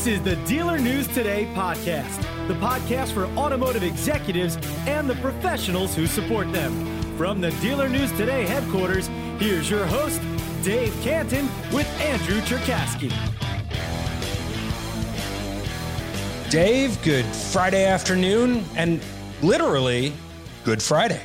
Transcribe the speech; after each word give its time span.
This 0.00 0.14
is 0.14 0.22
the 0.22 0.36
Dealer 0.46 0.78
News 0.78 1.06
Today 1.08 1.46
podcast, 1.54 2.16
the 2.48 2.54
podcast 2.54 3.12
for 3.12 3.26
automotive 3.38 3.82
executives 3.82 4.56
and 4.86 5.10
the 5.10 5.14
professionals 5.16 5.94
who 5.94 6.06
support 6.06 6.50
them. 6.54 6.72
From 7.18 7.42
the 7.42 7.50
Dealer 7.60 7.86
News 7.86 8.10
Today 8.12 8.46
headquarters, 8.46 9.08
here's 9.38 9.68
your 9.68 9.84
host, 9.84 10.22
Dave 10.62 10.98
Cantin, 11.02 11.50
with 11.70 11.86
Andrew 12.00 12.40
Cherkasky. 12.40 13.10
Dave, 16.48 17.02
good 17.02 17.26
Friday 17.26 17.84
afternoon, 17.84 18.64
and 18.76 19.02
literally, 19.42 20.14
Good 20.64 20.82
Friday 20.82 21.20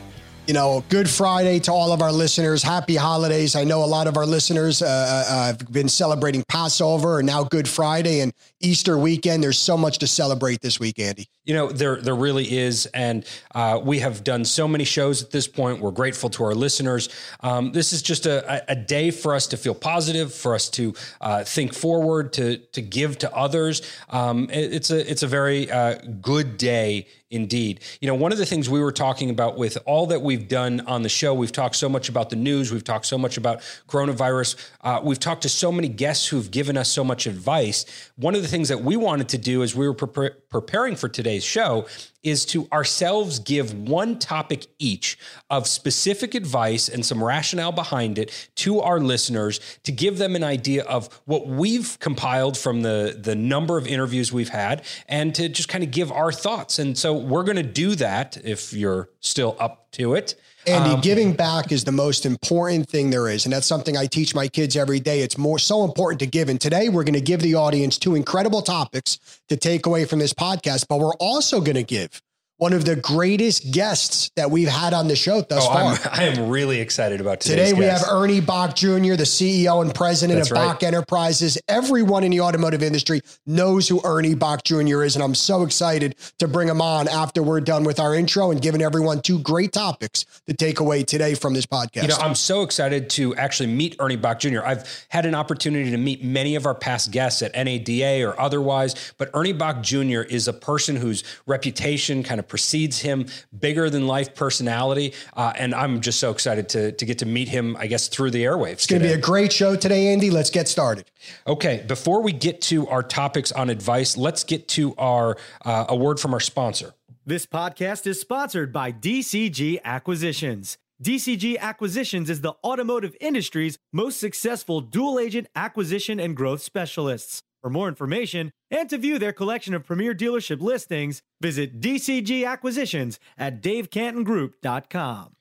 you 0.48 0.54
know, 0.54 0.84
Good 0.90 1.10
Friday 1.10 1.60
to 1.62 1.72
all 1.72 1.92
of 1.92 2.02
our 2.02 2.12
listeners. 2.12 2.62
Happy 2.62 2.96
holidays. 2.96 3.56
I 3.56 3.64
know 3.64 3.84
a 3.84 3.86
lot 3.86 4.06
of 4.06 4.16
our 4.16 4.26
listeners 4.26 4.82
uh, 4.82 4.86
uh, 4.86 5.46
have 5.48 5.72
been 5.72 5.90
celebrating 5.90 6.44
Passover 6.48 7.20
and 7.20 7.26
now 7.26 7.44
Good 7.44 7.68
Friday 7.68 8.20
and 8.20 8.32
Easter 8.60 8.98
weekend. 8.98 9.44
There's 9.44 9.58
so 9.58 9.76
much 9.78 9.98
to 10.00 10.08
celebrate 10.08 10.62
this 10.62 10.80
week, 10.80 11.00
Andy. 11.00 11.28
You 11.46 11.54
know, 11.54 11.72
there 11.72 11.98
there 11.98 12.16
really 12.16 12.58
is, 12.58 12.88
and 12.88 13.26
uh, 13.54 13.80
we 13.84 14.00
have 14.00 14.24
done 14.24 14.46
so 14.46 14.68
many 14.68 14.84
shows 14.84 15.22
at 15.22 15.32
this 15.32 15.48
point. 15.48 15.80
We're 15.80 15.92
grateful 15.92 16.30
to 16.32 16.44
our 16.44 16.56
listeners. 16.56 17.10
Um, 17.42 17.72
this 17.72 17.94
is 17.94 18.02
just 18.02 18.26
a, 18.26 18.64
a, 18.72 18.76
day 18.76 19.12
for 19.12 19.36
us 19.36 19.46
to 19.48 19.58
feel 19.58 19.76
positive, 19.76 20.34
for 20.34 20.56
us 20.56 20.70
to 20.72 20.96
uh, 21.22 21.44
think 21.44 21.74
forward, 21.74 22.34
to 22.34 22.58
to 22.58 22.82
give 22.82 23.20
to 23.20 23.36
others. 23.36 23.84
Um, 24.10 24.50
it, 24.50 24.74
it's 24.74 24.90
a 24.90 25.10
it's 25.10 25.22
a 25.22 25.28
very 25.28 25.70
uh, 25.70 26.00
good 26.22 26.58
day 26.58 27.06
indeed. 27.30 27.82
You 28.02 28.08
know, 28.08 28.16
one 28.16 28.32
of 28.32 28.38
the 28.38 28.46
things 28.46 28.70
we 28.70 28.80
were 28.80 28.92
talking 28.92 29.30
about 29.30 29.58
with 29.58 29.78
all 29.86 30.08
that 30.08 30.22
we've 30.36 30.48
done 30.50 30.82
on 30.82 31.02
the 31.02 31.10
show, 31.10 31.34
we've 31.34 31.52
talked 31.52 31.76
so 31.76 31.88
much 31.88 32.10
about 32.10 32.30
the 32.30 32.36
news, 32.36 32.72
we've 32.72 32.84
talked 32.84 33.06
so 33.06 33.18
much 33.18 33.38
about 33.38 33.62
coronavirus, 33.88 34.56
uh, 34.82 35.00
we've 35.02 35.20
talked 35.20 35.44
to 35.44 35.50
so 35.50 35.72
many 35.72 35.88
guests 35.88 36.28
who've 36.28 36.52
given 36.52 36.76
us 36.76 36.90
so 36.90 37.04
much 37.04 37.26
advice. 37.26 37.86
One 38.18 38.36
of 38.36 38.42
the 38.42 38.48
things 38.50 38.68
that 38.68 38.82
we 38.82 38.98
wanted 38.98 39.30
to 39.30 39.38
do 39.38 39.64
as 39.64 39.76
we 39.76 39.88
were 39.88 39.94
pre- 39.94 40.32
preparing 40.50 40.98
for 40.98 41.08
today's 41.08 41.46
show 41.46 41.88
is 42.26 42.44
to 42.44 42.68
ourselves 42.74 43.40
give 43.40 43.74
one 43.88 44.18
topic 44.18 44.66
each 44.80 45.18
of 45.50 45.68
specific 45.68 46.34
advice 46.34 46.90
and 46.90 47.06
some 47.06 47.24
rationale 47.24 47.72
behind 47.72 48.18
it 48.18 48.50
to 48.56 48.82
our 48.82 49.00
listeners 49.00 49.60
to 49.84 49.92
give 49.92 50.18
them 50.18 50.36
an 50.36 50.44
idea 50.44 50.84
of 50.86 51.22
what 51.26 51.48
we've 51.48 51.98
compiled 52.00 52.58
from 52.58 52.82
the, 52.82 53.18
the 53.18 53.36
number 53.36 53.78
of 53.78 53.88
interviews 53.88 54.34
we've 54.34 54.50
had 54.50 54.84
and 55.08 55.36
to 55.36 55.48
just 55.48 55.70
kind 55.70 55.84
of 55.84 55.92
give 55.92 56.12
our 56.12 56.32
thoughts. 56.32 56.80
And 56.80 56.98
so 56.98 57.14
we're 57.14 57.44
going 57.44 57.58
to 57.58 57.64
do 57.64 57.96
that 57.96 58.38
if 58.44 58.74
you're 58.74 59.10
still 59.20 59.56
up 59.60 59.92
to 59.92 60.16
it. 60.16 60.36
Andy, 60.68 60.92
um, 60.92 61.02
giving 61.02 61.34
back 61.34 61.72
is 61.72 61.84
the 61.84 61.92
most 61.92 62.26
important 62.26 62.90
thing 62.90 63.12
there 63.12 63.30
is. 63.30 63.46
And 63.46 63.54
that's 63.54 63.68
something 63.68 63.96
I 63.96 64.08
teach 64.08 64.34
my 64.34 64.48
kids 64.48 64.76
every 64.76 65.00
day. 65.00 65.22
It's 65.22 65.38
more 65.38 65.60
so 65.60 65.84
important 65.84 66.20
to 66.22 66.28
give. 66.28 66.50
And 66.50 66.60
today 66.60 66.90
we're 66.90 67.04
going 67.04 67.14
to 67.14 67.22
give 67.22 67.42
the 67.42 67.56
audience 67.56 67.98
two 67.98 68.16
incredible 68.16 68.62
topics 68.62 69.20
to 69.50 69.58
take 69.58 69.86
away 69.86 70.06
from 70.06 70.20
this 70.20 70.34
podcast, 70.34 70.88
but 70.88 71.00
we're 71.00 71.16
also 71.16 71.62
going 71.62 71.76
to 71.76 71.84
give 71.84 72.22
one 72.58 72.72
of 72.72 72.86
the 72.86 72.96
greatest 72.96 73.72
guests 73.72 74.32
that 74.38 74.50
we've 74.50 74.70
had 74.70 74.94
on 74.94 75.10
the 75.10 75.16
show 75.16 75.42
thus 75.42 75.66
oh, 75.66 75.74
far. 75.74 75.84
I'm, 75.84 75.98
I 76.12 76.24
am 76.24 76.50
really 76.50 76.80
excited 76.80 77.20
about 77.20 77.42
today. 77.42 77.74
We 77.74 77.82
guest. 77.82 78.06
have 78.06 78.16
Ernie 78.16 78.40
Boch 78.40 78.76
Jr., 78.76 79.16
the 79.16 79.24
CEO 79.24 79.82
and 79.82 79.94
president 79.94 80.38
That's 80.38 80.52
of 80.52 80.58
right. 80.58 80.78
Boch 80.78 80.84
Enterprises. 80.84 81.58
Everyone 81.68 82.24
in 82.24 82.32
the 82.32 82.40
automotive 82.40 82.82
industry 82.82 83.22
knows 83.46 83.90
who 83.90 84.00
Ernie 84.06 84.36
Boch 84.36 84.64
Jr. 84.64 85.04
is, 85.04 85.16
and 85.16 85.24
I'm 85.24 85.36
so 85.36 85.64
excited 85.64 86.16
to 86.40 86.48
bring 86.48 86.70
him 86.70 86.82
on 86.82 87.10
after 87.10 87.44
we're 87.44 87.60
done 87.60 87.84
with 87.84 88.00
our 88.00 88.16
intro 88.16 88.52
and 88.52 88.62
giving 88.62 88.82
everyone 88.82 89.22
two 89.22 89.40
great 89.40 89.74
topics 89.74 90.26
to 90.48 90.54
take 90.54 90.80
away 90.80 91.04
today 91.04 91.36
from 91.36 91.54
this 91.54 91.66
podcast. 91.66 92.04
You 92.04 92.08
know, 92.08 92.18
I'm 92.18 92.36
so 92.36 92.62
excited 92.62 93.10
to 93.12 93.36
actually 93.36 93.68
meet 93.68 93.98
Ernie 94.00 94.18
Boch 94.18 94.40
Jr. 94.40 94.66
I've 94.66 95.06
had 95.10 95.26
an 95.26 95.36
opportunity 95.36 95.92
to 95.92 95.98
meet 95.98 96.24
many 96.24 96.56
of 96.56 96.66
our 96.66 96.76
past 96.76 97.12
guests 97.12 97.42
at 97.42 97.54
NADA 97.54 98.24
or 98.24 98.40
otherwise, 98.40 99.14
but 99.18 99.30
Ernie 99.34 99.54
Boch 99.54 99.82
Jr. 99.82 100.22
is 100.22 100.48
a 100.48 100.54
person 100.54 100.96
whose 100.96 101.24
reputation 101.48 102.24
kind 102.24 102.40
of 102.40 102.45
precedes 102.48 103.00
him, 103.00 103.28
bigger 103.58 103.90
than 103.90 104.08
life 104.08 104.36
personality. 104.36 105.14
Uh, 105.34 105.54
and 105.56 105.74
I'm 105.74 106.02
just 106.02 106.20
so 106.20 106.32
excited 106.32 106.70
to, 106.70 106.92
to 106.92 107.06
get 107.06 107.20
to 107.20 107.26
meet 107.26 107.48
him, 107.48 107.76
I 107.78 107.88
guess, 107.88 108.08
through 108.08 108.32
the 108.32 108.44
airwaves. 108.44 108.74
It's 108.74 108.88
going 108.88 109.02
to 109.02 109.08
be 109.08 109.14
a 109.14 109.18
great 109.18 109.52
show 109.52 109.76
today, 109.76 110.08
Andy. 110.08 110.30
Let's 110.30 110.50
get 110.50 110.68
started. 110.68 111.10
Okay. 111.48 111.84
Before 111.88 112.22
we 112.22 112.32
get 112.32 112.62
to 112.64 112.88
our 112.88 113.04
topics 113.04 113.52
on 113.52 113.70
advice, 113.70 114.18
let's 114.18 114.44
get 114.44 114.68
to 114.70 114.96
our 114.98 115.38
uh, 115.64 115.86
a 115.90 115.96
word 115.96 116.20
from 116.20 116.34
our 116.34 116.40
sponsor. 116.40 116.94
This 117.26 117.46
podcast 117.48 118.06
is 118.06 118.22
sponsored 118.22 118.72
by 118.72 118.92
DCG 118.92 119.80
Acquisitions. 119.84 120.78
DCG 121.04 121.58
Acquisitions 121.58 122.30
is 122.30 122.42
the 122.42 122.54
automotive 122.64 123.18
industry's 123.20 123.78
most 123.92 124.20
successful 124.20 124.80
dual 124.80 125.20
agent 125.20 125.48
acquisition 125.56 126.20
and 126.20 126.38
growth 126.38 126.62
specialists. 126.62 127.42
For 127.66 127.72
more 127.72 127.88
information 127.88 128.52
and 128.70 128.88
to 128.92 128.98
view 129.00 129.18
their 129.18 129.34
collection 129.34 129.74
of 129.74 129.88
premier 129.88 130.14
dealership 130.14 130.62
listings, 130.62 131.24
visit 131.42 131.82
DCG 131.82 132.48
Acquisitions 132.48 133.20
at 133.40 133.60
davecantingroup.com. 133.64 135.34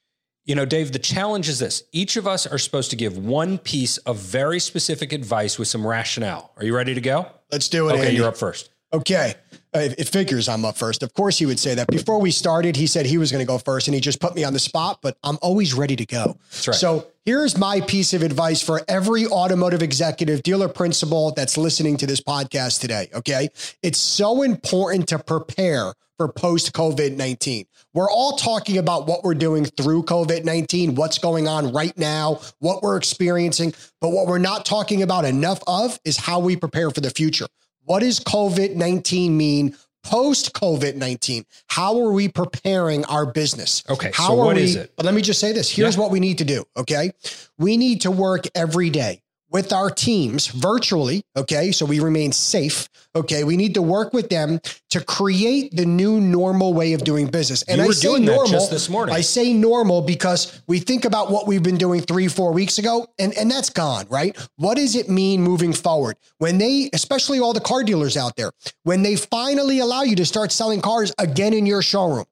You 0.47 0.55
know, 0.55 0.65
Dave, 0.65 0.93
the 0.93 0.99
challenge 0.99 1.51
is 1.51 1.59
this. 1.59 1.83
Each 1.93 2.17
of 2.17 2.27
us 2.27 2.47
are 2.47 2.57
supposed 2.57 2.89
to 2.93 2.97
give 2.97 3.19
one 3.19 3.59
piece 3.59 3.99
of 3.99 4.17
very 4.17 4.59
specific 4.59 5.13
advice 5.13 5.59
with 5.59 5.69
some 5.69 5.87
rationale. 5.87 6.51
Are 6.57 6.65
you 6.65 6.75
ready 6.75 6.95
to 6.95 7.01
go? 7.03 7.27
Let's 7.53 7.69
do 7.69 7.91
it. 7.91 7.93
Okay, 7.93 8.07
Andy. 8.07 8.17
you're 8.17 8.29
up 8.29 8.39
first. 8.39 8.71
Okay. 8.95 9.34
Uh, 9.75 9.91
it 9.99 10.09
figures 10.09 10.49
I'm 10.49 10.65
up 10.65 10.79
first. 10.79 11.03
Of 11.03 11.13
course, 11.13 11.39
he 11.39 11.45
would 11.45 11.59
say 11.59 11.75
that. 11.75 11.89
Before 11.89 12.19
we 12.23 12.31
started, 12.31 12.75
he 12.75 12.87
said 12.87 13.05
he 13.05 13.19
was 13.19 13.33
going 13.33 13.45
to 13.45 13.47
go 13.47 13.59
first 13.59 13.87
and 13.87 13.95
he 13.95 14.01
just 14.01 14.19
put 14.19 14.34
me 14.34 14.45
on 14.45 14.55
the 14.55 14.59
spot, 14.59 15.01
but 15.03 15.19
I'm 15.23 15.37
always 15.43 15.75
ready 15.75 15.97
to 15.97 16.07
go. 16.07 16.39
That's 16.51 16.69
right. 16.69 16.75
So 16.75 17.07
here's 17.25 17.57
my 17.57 17.81
piece 17.81 18.12
of 18.12 18.23
advice 18.23 18.62
for 18.62 18.83
every 18.89 19.27
automotive 19.27 19.83
executive, 19.83 20.43
dealer 20.43 20.69
principal 20.69 21.33
that's 21.33 21.57
listening 21.57 21.97
to 21.99 22.07
this 22.07 22.21
podcast 22.21 22.81
today. 22.81 23.09
Okay. 23.15 23.49
It's 23.83 23.99
so 23.99 24.43
important 24.43 25.09
to 25.09 25.19
prepare 25.19 25.95
for 26.17 26.29
post 26.29 26.73
COVID 26.73 27.17
19. 27.17 27.67
We're 27.93 28.11
all 28.11 28.37
talking 28.37 28.79
about 28.79 29.07
what 29.07 29.25
we're 29.25 29.34
doing 29.34 29.65
through 29.65 30.05
COVID 30.05 30.45
19, 30.45 30.95
what's 30.95 31.19
going 31.19 31.49
on 31.49 31.73
right 31.73 31.97
now, 31.99 32.41
what 32.59 32.83
we're 32.83 32.97
experiencing. 32.97 33.75
But 34.01 34.11
what 34.11 34.27
we're 34.27 34.39
not 34.39 34.67
talking 34.67 35.03
about 35.03 35.25
enough 35.25 35.61
of 35.67 35.99
is 36.05 36.17
how 36.17 36.39
we 36.39 36.57
prepare 36.57 36.91
for 36.91 37.01
the 37.01 37.11
future. 37.11 37.47
What 37.84 38.01
does 38.01 38.21
COVID 38.21 38.77
19 38.77 39.37
mean 39.37 39.77
post 40.04 40.53
COVID 40.53 40.94
19? 40.94 41.44
How 41.69 42.00
are 42.00 42.12
we 42.12 42.28
preparing 42.28 43.04
our 43.06 43.26
business? 43.26 43.82
Okay. 43.91 44.12
How 44.15 44.28
so 44.28 44.41
are 44.41 44.47
what 44.47 44.56
we, 44.56 44.62
is 44.62 44.76
it? 44.76 44.92
But 44.97 45.06
let 45.06 45.15
me 45.15 45.22
just 45.22 45.41
say 45.41 45.53
this 45.53 45.70
here's 45.70 45.97
yeah. 45.97 46.03
what 46.03 46.10
we 46.12 46.20
need 46.20 46.38
to 46.38 46.44
do. 46.44 46.65
Okay. 46.76 47.10
We 47.59 47.76
need 47.76 48.03
to 48.03 48.10
work 48.10 48.44
every 48.54 48.91
day 48.91 49.24
with 49.54 49.72
our 49.72 49.88
teams 49.88 50.48
virtually. 50.48 51.22
Okay. 51.37 51.70
So 51.70 51.87
we 51.87 52.00
remain 52.00 52.32
safe. 52.32 52.88
Okay. 53.15 53.44
We 53.44 53.56
need 53.56 53.75
to 53.75 53.82
work 53.82 54.12
with 54.12 54.28
them 54.28 54.59
to 54.91 55.00
create 55.00 55.75
the 55.76 55.87
new 55.87 56.20
normal 56.20 56.75
way 56.75 56.92
of 56.92 57.04
doing 57.04 57.28
business. 57.28 57.62
And 57.62 57.81
I 57.81 57.88
say 57.91 58.19
normal 58.19 58.47
just 58.47 58.72
this 58.72 58.88
morning. 58.88 59.15
I 59.15 59.20
say 59.20 59.53
normal 59.53 60.03
because 60.03 60.60
we 60.66 60.81
think 60.81 61.04
about 61.04 61.31
what 61.31 61.47
we've 61.47 61.62
been 61.62 61.78
doing 61.78 62.00
three, 62.00 62.26
four 62.26 62.53
weeks 62.53 62.78
ago, 62.78 63.06
and, 63.20 63.32
and 63.34 63.48
that's 63.48 63.70
gone, 63.70 64.06
right? 64.10 64.37
What 64.56 64.76
does 64.76 64.97
it 64.97 65.09
mean 65.09 65.41
moving 65.41 65.72
forward? 65.72 66.16
When 66.38 66.59
they, 66.59 66.91
especially 66.92 67.38
all 67.38 67.53
the 67.53 67.60
car 67.60 67.84
dealers 67.84 68.16
out 68.16 68.34
there, 68.34 68.50
when 68.82 69.04
they 69.04 69.15
finally 69.15 69.78
allow 69.78 70.03
you 70.03 70.16
to 70.16 70.26
start 70.26 70.50
selling 70.50 70.81
cars 70.81 71.12
again 71.16 71.54
in 71.54 71.65
your 71.65 71.81
showroom, 71.81 72.25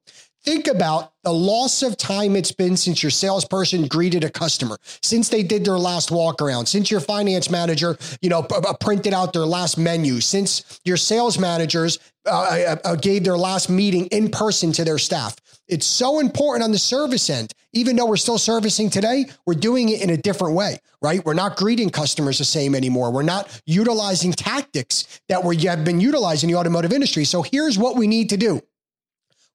Think 0.45 0.67
about 0.67 1.13
the 1.23 1.33
loss 1.33 1.85
of 1.85 1.97
time 1.97 2.35
it's 2.35 2.51
been 2.51 2.77
since 2.77 3.01
your 3.01 3.11
salesperson 3.11 3.87
greeted 3.87 4.25
a 4.25 4.31
customer, 4.31 4.77
since 5.01 5.29
they 5.29 5.45
did 5.45 5.65
their 5.65 5.79
last 5.79 6.11
walk 6.11 6.43
around, 6.43 6.67
since 6.67 6.91
your 6.91 6.99
finance 6.99 7.49
manager, 7.49 7.97
you 8.21 8.29
know, 8.29 8.43
p- 8.43 8.57
printed 8.81 9.15
out 9.15 9.33
their 9.33 9.47
last 9.47 9.79
menu, 9.79 10.21
since 10.21 10.81
your 10.85 10.97
sales 10.97 11.39
managers 11.39 12.01
uh, 12.27 12.31
uh, 12.31 12.77
uh, 12.85 12.97
gave 12.97 13.23
their 13.23 13.39
last 13.39 13.71
meeting 13.71 14.07
in 14.07 14.29
person 14.29 14.73
to 14.73 14.85
their 14.85 14.99
staff. 14.99 15.37
It's 15.69 15.87
so 15.87 16.19
important 16.19 16.65
on 16.65 16.73
the 16.73 16.79
service 16.79 17.31
end. 17.31 17.55
Even 17.73 17.95
though 17.95 18.07
we're 18.07 18.17
still 18.17 18.37
servicing 18.37 18.91
today, 18.91 19.27
we're 19.47 19.55
doing 19.55 19.91
it 19.91 20.03
in 20.03 20.11
a 20.11 20.17
different 20.17 20.57
way, 20.57 20.79
right? 21.01 21.25
We're 21.25 21.35
not 21.35 21.57
greeting 21.57 21.89
customers 21.89 22.39
the 22.39 22.45
same 22.45 22.75
anymore. 22.75 23.13
We're 23.13 23.23
not 23.23 23.63
utilizing 23.65 24.33
tactics 24.33 25.21
that 25.29 25.45
we 25.45 25.57
have 25.59 25.85
been 25.85 26.01
utilizing 26.01 26.51
in 26.51 26.55
the 26.55 26.59
automotive 26.59 26.93
industry. 26.93 27.25
So 27.25 27.43
here's 27.43 27.79
what 27.79 27.97
we 27.97 28.09
need 28.09 28.29
to 28.31 28.37
do 28.37 28.61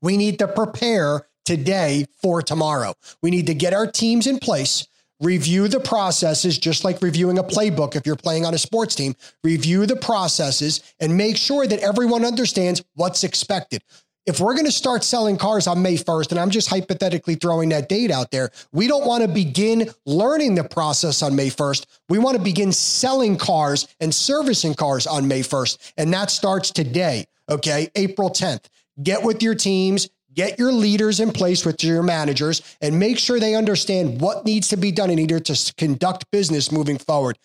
we 0.01 0.17
need 0.17 0.39
to 0.39 0.47
prepare 0.47 1.27
today 1.45 2.05
for 2.21 2.41
tomorrow. 2.41 2.94
We 3.21 3.31
need 3.31 3.47
to 3.47 3.53
get 3.53 3.73
our 3.73 3.89
teams 3.89 4.27
in 4.27 4.39
place, 4.39 4.88
review 5.21 5.67
the 5.67 5.79
processes, 5.79 6.57
just 6.57 6.83
like 6.83 7.01
reviewing 7.01 7.38
a 7.39 7.44
playbook 7.44 7.95
if 7.95 8.05
you're 8.05 8.15
playing 8.15 8.45
on 8.45 8.53
a 8.53 8.57
sports 8.57 8.95
team, 8.95 9.15
review 9.44 9.85
the 9.85 9.95
processes 9.95 10.81
and 10.99 11.15
make 11.15 11.38
sure 11.38 11.65
that 11.65 11.79
everyone 11.79 12.25
understands 12.25 12.83
what's 12.95 13.23
expected. 13.23 13.81
If 14.25 14.41
we're 14.41 14.55
going 14.55 14.65
to 14.65 14.73
start 14.73 15.05
selling 15.05 15.38
cars 15.38 15.67
on 15.67 15.81
May 15.81 15.95
1st, 15.95 16.31
and 16.31 16.39
I'm 16.39 16.49
just 16.49 16.67
hypothetically 16.67 17.35
throwing 17.35 17.69
that 17.69 17.88
date 17.88 18.11
out 18.11 18.29
there, 18.29 18.51
we 18.73 18.88
don't 18.88 19.07
want 19.07 19.21
to 19.21 19.29
begin 19.29 19.89
learning 20.05 20.55
the 20.55 20.65
process 20.65 21.23
on 21.23 21.33
May 21.33 21.49
1st. 21.49 21.85
We 22.09 22.19
want 22.19 22.35
to 22.35 22.44
begin 22.44 22.73
selling 22.73 23.38
cars 23.38 23.88
and 24.01 24.13
servicing 24.13 24.73
cars 24.73 25.07
on 25.07 25.29
May 25.29 25.44
1st. 25.44 25.94
And 25.95 26.13
that 26.13 26.29
starts 26.29 26.71
today, 26.71 27.25
okay, 27.49 27.88
April 27.95 28.29
10th. 28.29 28.65
Get 29.01 29.23
with 29.23 29.44
your 29.44 29.55
teams, 29.55 30.09
get 30.33 30.57
your 30.59 30.71
leaders 30.71 31.19
in 31.19 31.31
place 31.31 31.65
with 31.65 31.83
your 31.83 32.03
managers, 32.03 32.61
and 32.81 32.99
make 32.99 33.19
sure 33.19 33.39
they 33.39 33.55
understand 33.55 34.21
what 34.21 34.45
needs 34.45 34.69
to 34.69 34.77
be 34.77 34.91
done 34.91 35.09
in 35.09 35.19
order 35.19 35.39
to 35.39 35.73
conduct 35.77 36.29
business 36.31 36.71
moving 36.71 36.97
forward. 36.97 37.38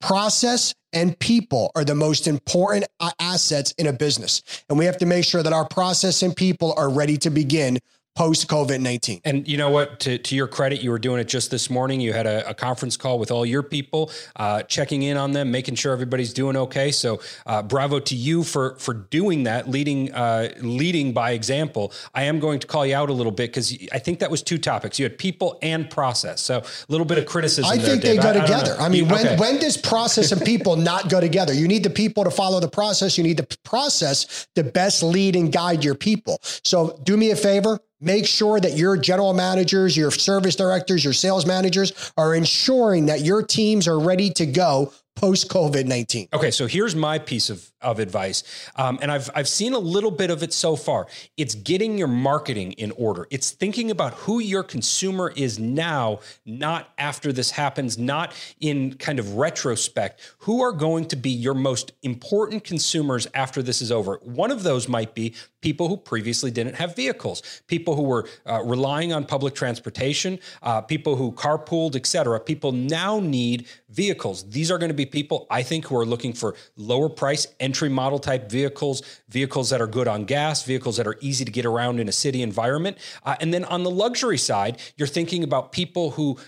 Process 0.00 0.74
and 0.92 1.18
people 1.18 1.70
are 1.74 1.84
the 1.84 1.94
most 1.94 2.26
important 2.26 2.84
uh, 3.00 3.10
assets 3.18 3.72
in 3.78 3.86
a 3.86 3.92
business. 3.92 4.42
And 4.68 4.78
we 4.78 4.84
have 4.84 4.98
to 4.98 5.06
make 5.06 5.24
sure 5.24 5.42
that 5.42 5.52
our 5.52 5.66
process 5.66 6.22
and 6.22 6.34
people 6.34 6.74
are 6.76 6.90
ready 6.90 7.16
to 7.18 7.30
begin 7.30 7.78
post 8.14 8.48
COVID 8.48 8.80
19. 8.80 9.20
And 9.24 9.48
you 9.48 9.56
know 9.56 9.70
what? 9.70 10.00
To, 10.00 10.18
to 10.18 10.36
your 10.36 10.46
credit, 10.46 10.82
you 10.82 10.90
were 10.90 10.98
doing 10.98 11.20
it 11.20 11.28
just 11.28 11.50
this 11.50 11.70
morning. 11.70 12.00
You 12.00 12.12
had 12.12 12.26
a, 12.26 12.48
a 12.50 12.54
conference 12.54 12.96
call 12.96 13.18
with 13.18 13.30
all 13.30 13.46
your 13.46 13.62
people, 13.62 14.10
uh, 14.36 14.62
checking 14.64 15.02
in 15.02 15.16
on 15.16 15.32
them, 15.32 15.50
making 15.50 15.76
sure 15.76 15.92
everybody's 15.92 16.32
doing 16.32 16.56
okay. 16.56 16.92
So, 16.92 17.20
uh, 17.46 17.62
bravo 17.62 18.00
to 18.00 18.14
you 18.14 18.42
for 18.42 18.76
for 18.78 18.94
doing 18.94 19.44
that, 19.44 19.68
leading 19.68 20.12
uh, 20.12 20.50
leading 20.60 21.12
by 21.12 21.32
example. 21.32 21.92
I 22.14 22.24
am 22.24 22.38
going 22.38 22.60
to 22.60 22.66
call 22.66 22.84
you 22.84 22.94
out 22.94 23.08
a 23.08 23.12
little 23.12 23.32
bit 23.32 23.50
because 23.50 23.76
I 23.92 23.98
think 23.98 24.18
that 24.18 24.30
was 24.30 24.42
two 24.42 24.58
topics. 24.58 24.98
You 24.98 25.04
had 25.04 25.18
people 25.18 25.58
and 25.62 25.88
process. 25.88 26.40
So, 26.40 26.58
a 26.58 26.64
little 26.88 27.06
bit 27.06 27.18
of 27.18 27.26
criticism. 27.26 27.70
I 27.70 27.78
think 27.78 28.02
there, 28.02 28.16
they 28.16 28.22
go 28.22 28.32
together. 28.32 28.76
I, 28.78 28.86
I 28.86 28.88
mean, 28.88 29.04
you, 29.04 29.10
when 29.10 29.26
okay. 29.26 29.36
when 29.36 29.58
does 29.58 29.76
process 29.76 30.32
and 30.32 30.42
people 30.42 30.76
not 30.92 31.08
go 31.08 31.20
together? 31.20 31.54
You 31.54 31.68
need 31.68 31.84
the 31.84 31.90
people 31.90 32.24
to 32.24 32.30
follow 32.30 32.60
the 32.60 32.68
process. 32.68 33.16
You 33.16 33.24
need 33.24 33.38
the 33.38 33.56
process 33.64 34.46
to 34.54 34.64
best 34.64 35.02
lead 35.02 35.34
and 35.36 35.50
guide 35.50 35.84
your 35.84 35.94
people. 35.94 36.38
So, 36.42 37.00
do 37.04 37.16
me 37.16 37.30
a 37.30 37.36
favor 37.36 37.80
Make 38.04 38.26
sure 38.26 38.58
that 38.58 38.76
your 38.76 38.96
general 38.96 39.32
managers, 39.32 39.96
your 39.96 40.10
service 40.10 40.56
directors, 40.56 41.04
your 41.04 41.12
sales 41.12 41.46
managers 41.46 42.12
are 42.16 42.34
ensuring 42.34 43.06
that 43.06 43.20
your 43.20 43.44
teams 43.44 43.86
are 43.86 44.00
ready 44.00 44.28
to 44.30 44.44
go 44.44 44.92
post 45.14 45.48
COVID 45.48 45.86
19. 45.86 46.28
Okay, 46.32 46.50
so 46.50 46.66
here's 46.66 46.96
my 46.96 47.18
piece 47.18 47.50
of, 47.50 47.70
of 47.80 47.98
advice. 47.98 48.70
Um, 48.76 48.98
and 49.02 49.10
I've, 49.10 49.30
I've 49.34 49.48
seen 49.48 49.72
a 49.72 49.78
little 49.78 50.10
bit 50.10 50.30
of 50.30 50.42
it 50.42 50.52
so 50.52 50.74
far. 50.74 51.06
It's 51.36 51.54
getting 51.54 51.98
your 51.98 52.08
marketing 52.08 52.72
in 52.72 52.90
order, 52.92 53.26
it's 53.30 53.50
thinking 53.50 53.90
about 53.90 54.14
who 54.14 54.40
your 54.40 54.62
consumer 54.62 55.32
is 55.36 55.58
now, 55.58 56.20
not 56.44 56.90
after 56.98 57.32
this 57.32 57.52
happens, 57.52 57.98
not 57.98 58.34
in 58.60 58.94
kind 58.94 59.18
of 59.18 59.34
retrospect. 59.34 60.20
Who 60.38 60.62
are 60.62 60.72
going 60.72 61.06
to 61.08 61.16
be 61.16 61.30
your 61.30 61.54
most 61.54 61.92
important 62.02 62.64
consumers 62.64 63.26
after 63.34 63.62
this 63.62 63.82
is 63.82 63.92
over? 63.92 64.18
One 64.22 64.50
of 64.50 64.62
those 64.62 64.88
might 64.88 65.14
be 65.14 65.34
people 65.62 65.88
who 65.88 65.96
previously 65.96 66.50
didn't 66.50 66.74
have 66.74 66.94
vehicles, 66.94 67.62
people 67.66 67.96
who 67.96 68.02
were 68.02 68.28
uh, 68.44 68.62
relying 68.62 69.12
on 69.12 69.24
public 69.24 69.54
transportation, 69.54 70.38
uh, 70.62 70.82
people 70.82 71.16
who 71.16 71.32
carpooled, 71.32 71.96
et 71.96 72.04
cetera. 72.04 72.38
People 72.38 72.72
now 72.72 73.18
need 73.20 73.66
vehicles. 73.88 74.48
These 74.50 74.70
are 74.70 74.78
going 74.78 74.90
to 74.90 74.94
be 74.94 75.06
people, 75.06 75.46
I 75.50 75.62
think, 75.62 75.86
who 75.86 75.96
are 75.96 76.04
looking 76.04 76.34
for 76.34 76.54
lower 76.76 77.08
price 77.08 77.46
entry 77.60 77.88
model 77.88 78.18
type 78.18 78.50
vehicles, 78.50 79.02
vehicles 79.28 79.70
that 79.70 79.80
are 79.80 79.86
good 79.86 80.08
on 80.08 80.24
gas, 80.24 80.64
vehicles 80.64 80.98
that 80.98 81.06
are 81.06 81.16
easy 81.20 81.44
to 81.44 81.50
get 81.50 81.64
around 81.64 82.00
in 82.00 82.08
a 82.08 82.12
city 82.12 82.42
environment. 82.42 82.98
Uh, 83.24 83.36
and 83.40 83.54
then 83.54 83.64
on 83.64 83.84
the 83.84 83.90
luxury 83.90 84.38
side, 84.38 84.80
you're 84.96 85.08
thinking 85.08 85.42
about 85.44 85.72
people 85.72 86.10
who 86.10 86.38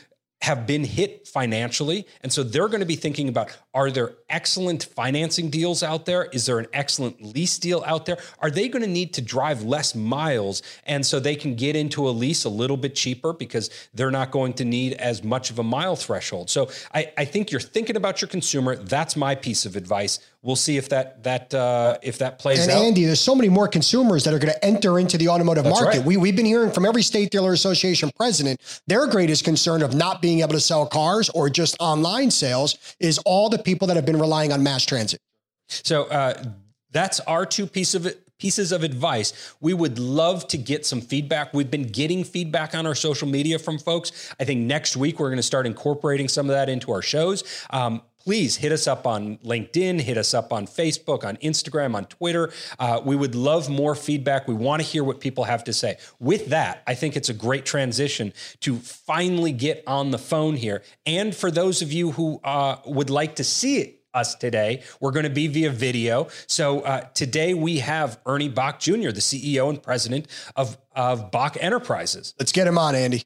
have 0.42 0.66
been 0.66 0.84
hit 0.84 1.26
financially. 1.26 2.06
And 2.20 2.30
so 2.30 2.42
they're 2.42 2.68
going 2.68 2.80
to 2.80 2.86
be 2.86 2.96
thinking 2.96 3.30
about 3.30 3.56
are 3.72 3.90
there 3.90 4.12
excellent 4.28 4.84
financing 4.84 5.50
deals 5.50 5.82
out 5.82 6.06
there? 6.06 6.24
Is 6.24 6.46
there 6.46 6.58
an 6.58 6.66
excellent 6.72 7.22
lease 7.22 7.58
deal 7.58 7.82
out 7.86 8.06
there? 8.06 8.18
Are 8.40 8.50
they 8.50 8.68
going 8.68 8.82
to 8.82 8.88
need 8.88 9.14
to 9.14 9.22
drive 9.22 9.62
less 9.62 9.94
miles? 9.94 10.62
And 10.84 11.04
so 11.04 11.20
they 11.20 11.36
can 11.36 11.54
get 11.54 11.76
into 11.76 12.08
a 12.08 12.10
lease 12.10 12.44
a 12.44 12.48
little 12.48 12.76
bit 12.76 12.94
cheaper 12.94 13.32
because 13.32 13.70
they're 13.94 14.10
not 14.10 14.30
going 14.30 14.54
to 14.54 14.64
need 14.64 14.94
as 14.94 15.22
much 15.22 15.50
of 15.50 15.58
a 15.58 15.62
mile 15.62 15.96
threshold. 15.96 16.50
So 16.50 16.70
I, 16.92 17.12
I 17.16 17.24
think 17.24 17.50
you're 17.50 17.60
thinking 17.60 17.96
about 17.96 18.20
your 18.20 18.28
consumer. 18.28 18.76
That's 18.76 19.16
my 19.16 19.34
piece 19.34 19.66
of 19.66 19.76
advice 19.76 20.18
we'll 20.44 20.54
see 20.54 20.76
if 20.76 20.90
that 20.90 21.24
that 21.24 21.52
uh, 21.52 21.98
if 22.02 22.18
that 22.18 22.38
plays 22.38 22.60
and 22.60 22.70
out. 22.70 22.84
Andy, 22.84 23.04
there's 23.06 23.20
so 23.20 23.34
many 23.34 23.48
more 23.48 23.66
consumers 23.66 24.22
that 24.24 24.34
are 24.34 24.38
going 24.38 24.52
to 24.52 24.64
enter 24.64 24.98
into 25.00 25.18
the 25.18 25.28
automotive 25.28 25.64
That's 25.64 25.80
market. 25.80 25.98
Right. 25.98 26.06
We 26.06 26.16
we've 26.16 26.36
been 26.36 26.46
hearing 26.46 26.70
from 26.70 26.84
every 26.84 27.02
state 27.02 27.30
dealer 27.30 27.52
association 27.52 28.12
president 28.14 28.60
their 28.86 29.06
greatest 29.08 29.44
concern 29.44 29.82
of 29.82 29.94
not 29.94 30.22
being 30.22 30.40
able 30.40 30.52
to 30.52 30.60
sell 30.60 30.86
cars 30.86 31.30
or 31.30 31.50
just 31.50 31.76
online 31.80 32.30
sales 32.30 32.78
is 33.00 33.18
all 33.18 33.48
the 33.48 33.58
people 33.58 33.88
that 33.88 33.96
have 33.96 34.04
been 34.04 34.18
relying 34.24 34.52
on 34.52 34.62
mass 34.62 34.84
transit. 34.84 35.20
So 35.68 36.04
uh, 36.04 36.42
that's 36.90 37.20
our 37.20 37.44
two 37.46 37.66
piece 37.66 37.94
of 37.94 38.02
pieces 38.38 38.72
of 38.72 38.82
advice. 38.82 39.54
We 39.60 39.74
would 39.74 39.98
love 39.98 40.48
to 40.48 40.58
get 40.58 40.84
some 40.84 41.00
feedback. 41.00 41.54
We've 41.54 41.70
been 41.70 41.88
getting 41.88 42.24
feedback 42.24 42.74
on 42.74 42.86
our 42.86 42.94
social 42.94 43.28
media 43.28 43.58
from 43.58 43.78
folks. 43.78 44.34
I 44.40 44.44
think 44.44 44.60
next 44.62 44.96
week 44.96 45.18
we're 45.18 45.28
going 45.28 45.36
to 45.38 45.42
start 45.42 45.66
incorporating 45.66 46.28
some 46.28 46.46
of 46.50 46.54
that 46.54 46.68
into 46.68 46.92
our 46.92 47.02
shows. 47.02 47.44
Um, 47.70 48.02
please 48.18 48.56
hit 48.56 48.72
us 48.72 48.86
up 48.86 49.06
on 49.06 49.36
LinkedIn, 49.38 50.00
hit 50.00 50.18
us 50.18 50.34
up 50.34 50.52
on 50.52 50.66
Facebook, 50.66 51.24
on 51.24 51.36
Instagram, 51.36 51.94
on 51.94 52.06
Twitter. 52.06 52.52
Uh, 52.78 53.00
we 53.04 53.14
would 53.14 53.34
love 53.34 53.68
more 53.68 53.94
feedback. 53.94 54.48
We 54.48 54.54
want 54.54 54.82
to 54.82 54.88
hear 54.88 55.04
what 55.04 55.20
people 55.20 55.44
have 55.44 55.64
to 55.64 55.72
say. 55.72 55.98
With 56.18 56.46
that, 56.46 56.82
I 56.86 56.94
think 56.94 57.16
it's 57.16 57.28
a 57.28 57.34
great 57.34 57.64
transition 57.64 58.32
to 58.60 58.76
finally 58.78 59.52
get 59.52 59.84
on 59.86 60.10
the 60.10 60.18
phone 60.18 60.56
here. 60.56 60.82
And 61.06 61.34
for 61.34 61.50
those 61.50 61.82
of 61.82 61.92
you 61.92 62.12
who 62.12 62.40
uh, 62.42 62.76
would 62.86 63.10
like 63.10 63.36
to 63.36 63.44
see 63.44 63.78
it, 63.78 64.03
us 64.14 64.34
today. 64.34 64.82
We're 65.00 65.10
going 65.10 65.24
to 65.24 65.30
be 65.30 65.46
via 65.48 65.70
video. 65.70 66.28
So 66.46 66.80
uh, 66.80 67.00
today 67.14 67.54
we 67.54 67.78
have 67.78 68.20
Ernie 68.24 68.50
Boch 68.50 68.78
Jr., 68.78 69.10
the 69.10 69.20
CEO 69.20 69.68
and 69.68 69.82
president 69.82 70.28
of, 70.56 70.78
of 70.94 71.30
Boch 71.30 71.56
Enterprises. 71.60 72.34
Let's 72.38 72.52
get 72.52 72.66
him 72.66 72.78
on, 72.78 72.94
Andy. 72.94 73.22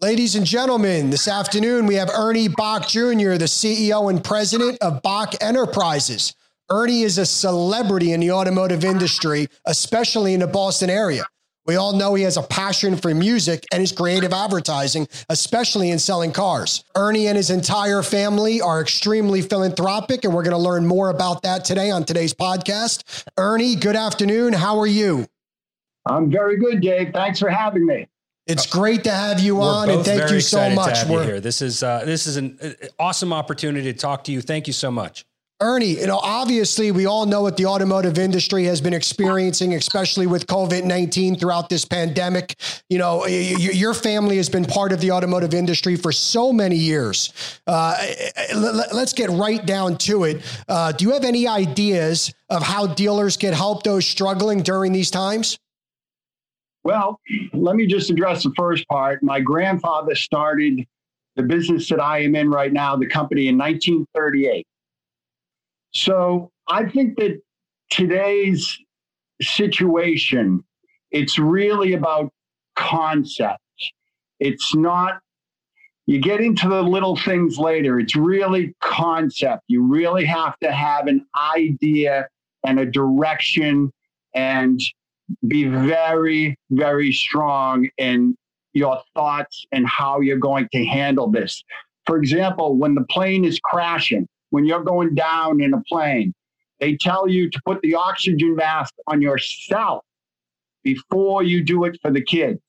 Ladies 0.00 0.34
and 0.34 0.46
gentlemen, 0.46 1.10
this 1.10 1.28
afternoon 1.28 1.86
we 1.86 1.96
have 1.96 2.08
Ernie 2.08 2.48
Boch 2.48 2.88
Jr., 2.88 3.36
the 3.36 3.44
CEO 3.44 4.08
and 4.08 4.24
president 4.24 4.78
of 4.80 5.02
Boch 5.02 5.36
Enterprises. 5.42 6.34
Ernie 6.70 7.02
is 7.02 7.18
a 7.18 7.26
celebrity 7.26 8.12
in 8.12 8.20
the 8.20 8.30
automotive 8.30 8.84
industry, 8.84 9.48
especially 9.66 10.32
in 10.32 10.40
the 10.40 10.46
Boston 10.46 10.88
area. 10.88 11.24
We 11.66 11.76
all 11.76 11.92
know 11.92 12.14
he 12.14 12.22
has 12.24 12.36
a 12.36 12.42
passion 12.42 12.96
for 12.96 13.14
music 13.14 13.66
and 13.70 13.80
his 13.80 13.92
creative 13.92 14.32
advertising, 14.32 15.06
especially 15.28 15.90
in 15.90 15.98
selling 15.98 16.32
cars. 16.32 16.84
Ernie 16.96 17.26
and 17.26 17.36
his 17.36 17.50
entire 17.50 18.02
family 18.02 18.60
are 18.60 18.80
extremely 18.80 19.42
philanthropic, 19.42 20.24
and 20.24 20.34
we're 20.34 20.42
going 20.42 20.56
to 20.56 20.58
learn 20.58 20.86
more 20.86 21.10
about 21.10 21.42
that 21.42 21.64
today 21.64 21.90
on 21.90 22.04
today's 22.04 22.32
podcast. 22.32 23.24
Ernie, 23.36 23.76
good 23.76 23.96
afternoon. 23.96 24.52
How 24.52 24.78
are 24.78 24.86
you? 24.86 25.26
I'm 26.06 26.30
very 26.30 26.56
good, 26.58 26.80
Dave. 26.80 27.12
Thanks 27.12 27.38
for 27.38 27.50
having 27.50 27.86
me. 27.86 28.08
It's 28.46 28.66
great 28.66 29.04
to 29.04 29.10
have 29.12 29.38
you 29.38 29.56
We're 29.56 29.62
on, 29.62 29.90
and 29.90 30.04
thank 30.04 30.30
you 30.30 30.40
so 30.40 30.70
much. 30.70 31.06
We're 31.06 31.24
here. 31.24 31.40
This 31.40 31.62
is 31.62 31.82
uh, 31.82 32.04
this 32.04 32.26
is 32.26 32.36
an 32.36 32.58
uh, 32.60 32.70
awesome 32.98 33.32
opportunity 33.32 33.92
to 33.92 33.98
talk 33.98 34.24
to 34.24 34.32
you. 34.32 34.40
Thank 34.40 34.66
you 34.66 34.72
so 34.72 34.90
much. 34.90 35.24
Ernie, 35.62 36.00
you 36.00 36.06
know, 36.06 36.18
obviously 36.18 36.90
we 36.90 37.04
all 37.04 37.26
know 37.26 37.42
what 37.42 37.58
the 37.58 37.66
automotive 37.66 38.18
industry 38.18 38.64
has 38.64 38.80
been 38.80 38.94
experiencing, 38.94 39.74
especially 39.74 40.26
with 40.26 40.46
COVID 40.46 40.84
19 40.84 41.36
throughout 41.36 41.68
this 41.68 41.84
pandemic. 41.84 42.54
You 42.88 42.96
know, 42.96 43.26
your 43.26 43.92
family 43.92 44.38
has 44.38 44.48
been 44.48 44.64
part 44.64 44.92
of 44.92 45.00
the 45.00 45.10
automotive 45.10 45.52
industry 45.52 45.96
for 45.96 46.12
so 46.12 46.50
many 46.50 46.76
years. 46.76 47.60
Uh, 47.66 47.94
let's 48.54 49.12
get 49.12 49.28
right 49.28 49.64
down 49.64 49.98
to 49.98 50.24
it. 50.24 50.42
Uh, 50.66 50.92
do 50.92 51.04
you 51.04 51.12
have 51.12 51.24
any 51.24 51.46
ideas 51.46 52.32
of 52.48 52.62
how 52.62 52.86
dealers 52.86 53.36
can 53.36 53.52
help 53.52 53.82
those 53.82 54.06
struggling 54.06 54.62
during 54.62 54.92
these 54.92 55.10
times? 55.10 55.58
Well, 56.84 57.20
let 57.52 57.76
me 57.76 57.86
just 57.86 58.08
address 58.08 58.44
the 58.44 58.52
first 58.56 58.88
part. 58.88 59.22
My 59.22 59.40
grandfather 59.40 60.14
started 60.14 60.86
the 61.36 61.42
business 61.42 61.90
that 61.90 62.00
I 62.00 62.22
am 62.22 62.34
in 62.34 62.50
right 62.50 62.72
now, 62.72 62.96
the 62.96 63.06
company, 63.06 63.48
in 63.48 63.58
1938. 63.58 64.66
So 65.92 66.50
I 66.68 66.88
think 66.88 67.16
that 67.18 67.40
today's 67.90 68.78
situation, 69.42 70.64
it's 71.10 71.38
really 71.38 71.94
about 71.94 72.30
concept. 72.76 73.58
It's 74.38 74.74
not, 74.74 75.20
you 76.06 76.20
get 76.20 76.40
into 76.40 76.68
the 76.68 76.82
little 76.82 77.16
things 77.16 77.58
later. 77.58 77.98
It's 77.98 78.16
really 78.16 78.74
concept. 78.80 79.64
You 79.68 79.82
really 79.82 80.24
have 80.24 80.58
to 80.60 80.72
have 80.72 81.06
an 81.06 81.26
idea 81.54 82.28
and 82.64 82.78
a 82.78 82.86
direction 82.86 83.92
and 84.34 84.80
be 85.46 85.64
very, 85.64 86.56
very 86.70 87.12
strong 87.12 87.88
in 87.98 88.36
your 88.72 89.00
thoughts 89.14 89.64
and 89.72 89.86
how 89.86 90.20
you're 90.20 90.38
going 90.38 90.68
to 90.72 90.84
handle 90.84 91.30
this. 91.30 91.62
For 92.06 92.18
example, 92.18 92.76
when 92.76 92.94
the 92.94 93.04
plane 93.10 93.44
is 93.44 93.60
crashing, 93.62 94.26
when 94.50 94.64
you're 94.64 94.84
going 94.84 95.14
down 95.14 95.60
in 95.60 95.74
a 95.74 95.82
plane, 95.88 96.34
they 96.78 96.96
tell 96.96 97.28
you 97.28 97.50
to 97.50 97.60
put 97.64 97.80
the 97.82 97.94
oxygen 97.94 98.56
mask 98.56 98.94
on 99.06 99.20
yourself 99.20 100.04
before 100.82 101.42
you 101.42 101.62
do 101.62 101.84
it 101.84 101.98
for 102.00 102.10
the 102.10 102.22
kids. 102.22 102.60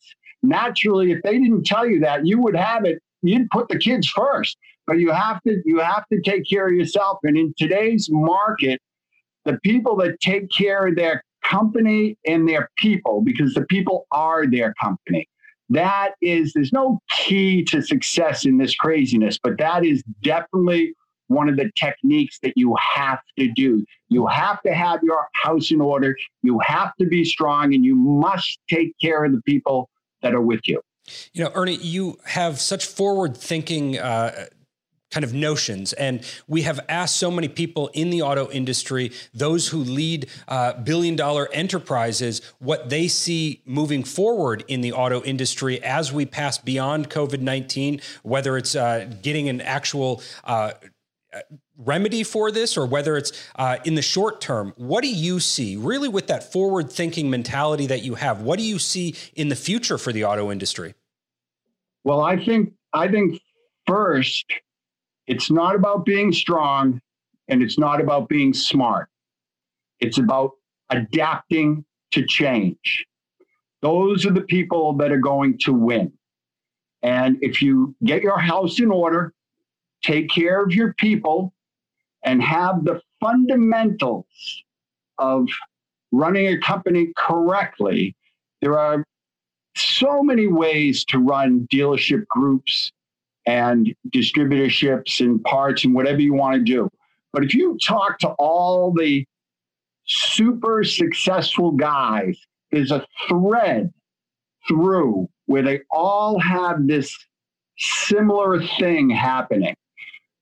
Naturally, 0.43 1.11
if 1.11 1.21
they 1.23 1.37
didn't 1.37 1.65
tell 1.65 1.87
you 1.87 1.99
that, 1.99 2.25
you 2.25 2.39
would 2.41 2.55
have 2.55 2.85
it, 2.85 3.01
you'd 3.21 3.49
put 3.51 3.69
the 3.69 3.77
kids 3.77 4.07
first. 4.07 4.57
But 4.87 4.97
you 4.97 5.11
have 5.11 5.41
to 5.43 5.61
you 5.63 5.79
have 5.79 6.05
to 6.11 6.19
take 6.21 6.49
care 6.49 6.67
of 6.67 6.73
yourself. 6.73 7.19
And 7.23 7.37
in 7.37 7.53
today's 7.57 8.09
market, 8.11 8.81
the 9.45 9.57
people 9.63 9.95
that 9.97 10.19
take 10.19 10.49
care 10.49 10.87
of 10.87 10.95
their 10.95 11.23
company 11.43 12.17
and 12.25 12.47
their 12.47 12.69
people 12.77 13.21
because 13.21 13.53
the 13.53 13.65
people 13.65 14.07
are 14.11 14.47
their 14.47 14.73
company. 14.81 15.27
That 15.69 16.11
is, 16.21 16.51
there's 16.53 16.73
no 16.73 16.99
key 17.09 17.63
to 17.65 17.81
success 17.81 18.45
in 18.45 18.57
this 18.57 18.75
craziness, 18.75 19.39
but 19.41 19.57
that 19.57 19.85
is 19.85 20.03
definitely 20.21 20.93
one 21.31 21.49
of 21.49 21.55
the 21.55 21.71
techniques 21.75 22.39
that 22.43 22.53
you 22.55 22.75
have 22.95 23.19
to 23.37 23.51
do. 23.51 23.85
You 24.09 24.27
have 24.27 24.61
to 24.63 24.73
have 24.73 25.01
your 25.03 25.27
house 25.33 25.71
in 25.71 25.81
order. 25.81 26.15
You 26.43 26.59
have 26.59 26.95
to 26.97 27.05
be 27.05 27.23
strong 27.23 27.73
and 27.73 27.83
you 27.85 27.95
must 27.95 28.59
take 28.69 28.93
care 29.01 29.23
of 29.23 29.31
the 29.31 29.41
people 29.43 29.89
that 30.21 30.33
are 30.33 30.41
with 30.41 30.61
you. 30.65 30.81
You 31.33 31.43
know, 31.43 31.51
Ernie, 31.55 31.75
you 31.75 32.19
have 32.25 32.59
such 32.59 32.85
forward 32.85 33.35
thinking 33.35 33.97
uh, 33.97 34.47
kind 35.11 35.25
of 35.25 35.33
notions. 35.33 35.93
And 35.93 36.23
we 36.47 36.61
have 36.63 36.79
asked 36.87 37.17
so 37.17 37.29
many 37.29 37.49
people 37.49 37.89
in 37.93 38.09
the 38.09 38.21
auto 38.21 38.49
industry, 38.49 39.11
those 39.33 39.67
who 39.67 39.79
lead 39.79 40.29
uh, 40.47 40.73
billion 40.73 41.15
dollar 41.15 41.49
enterprises, 41.51 42.41
what 42.59 42.89
they 42.89 43.07
see 43.07 43.61
moving 43.65 44.03
forward 44.03 44.63
in 44.67 44.81
the 44.81 44.93
auto 44.93 45.21
industry 45.23 45.83
as 45.83 46.13
we 46.13 46.25
pass 46.25 46.57
beyond 46.57 47.09
COVID 47.09 47.41
19, 47.41 48.01
whether 48.23 48.57
it's 48.57 48.75
uh, 48.75 49.09
getting 49.21 49.49
an 49.49 49.59
actual 49.61 50.21
uh, 50.45 50.71
remedy 51.77 52.23
for 52.23 52.51
this 52.51 52.77
or 52.77 52.85
whether 52.85 53.17
it's 53.17 53.31
uh, 53.55 53.77
in 53.85 53.95
the 53.95 54.01
short 54.01 54.41
term 54.41 54.73
what 54.75 55.01
do 55.01 55.13
you 55.13 55.39
see 55.39 55.77
really 55.77 56.09
with 56.09 56.27
that 56.27 56.51
forward 56.51 56.91
thinking 56.91 57.29
mentality 57.29 57.87
that 57.87 58.03
you 58.03 58.15
have 58.15 58.41
what 58.41 58.59
do 58.59 58.65
you 58.65 58.77
see 58.77 59.15
in 59.35 59.47
the 59.47 59.55
future 59.55 59.97
for 59.97 60.11
the 60.11 60.25
auto 60.25 60.51
industry 60.51 60.93
well 62.03 62.21
i 62.21 62.37
think 62.37 62.73
i 62.93 63.07
think 63.07 63.41
first 63.87 64.45
it's 65.27 65.49
not 65.49 65.75
about 65.75 66.05
being 66.05 66.33
strong 66.33 66.99
and 67.47 67.61
it's 67.61 67.77
not 67.77 68.01
about 68.01 68.29
being 68.29 68.53
smart. 68.53 69.09
It's 69.99 70.17
about 70.17 70.51
adapting 70.89 71.85
to 72.11 72.25
change. 72.25 73.05
Those 73.81 74.25
are 74.25 74.31
the 74.31 74.41
people 74.41 74.93
that 74.93 75.11
are 75.11 75.19
going 75.19 75.57
to 75.59 75.73
win. 75.73 76.11
And 77.03 77.37
if 77.41 77.61
you 77.61 77.95
get 78.03 78.21
your 78.21 78.37
house 78.37 78.79
in 78.79 78.91
order, 78.91 79.33
take 80.03 80.29
care 80.29 80.63
of 80.63 80.73
your 80.73 80.93
people, 80.93 81.53
and 82.23 82.41
have 82.41 82.83
the 82.85 83.01
fundamentals 83.19 84.25
of 85.17 85.47
running 86.11 86.47
a 86.47 86.59
company 86.59 87.11
correctly, 87.17 88.15
there 88.61 88.77
are 88.77 89.03
so 89.75 90.21
many 90.21 90.47
ways 90.47 91.05
to 91.05 91.17
run 91.19 91.67
dealership 91.71 92.27
groups 92.27 92.91
and 93.45 93.95
distributorships 94.09 95.19
and 95.19 95.43
parts 95.43 95.83
and 95.83 95.95
whatever 95.95 96.19
you 96.19 96.33
want 96.33 96.55
to 96.55 96.63
do. 96.63 96.89
But 97.33 97.43
if 97.43 97.53
you 97.53 97.77
talk 97.81 98.19
to 98.19 98.29
all 98.37 98.93
the 98.93 99.25
super 100.05 100.83
successful 100.83 101.71
guys, 101.71 102.37
there's 102.71 102.91
a 102.91 103.05
thread 103.27 103.93
through 104.67 105.29
where 105.45 105.63
they 105.63 105.79
all 105.89 106.39
have 106.39 106.87
this 106.87 107.17
similar 107.77 108.61
thing 108.79 109.09
happening. 109.09 109.75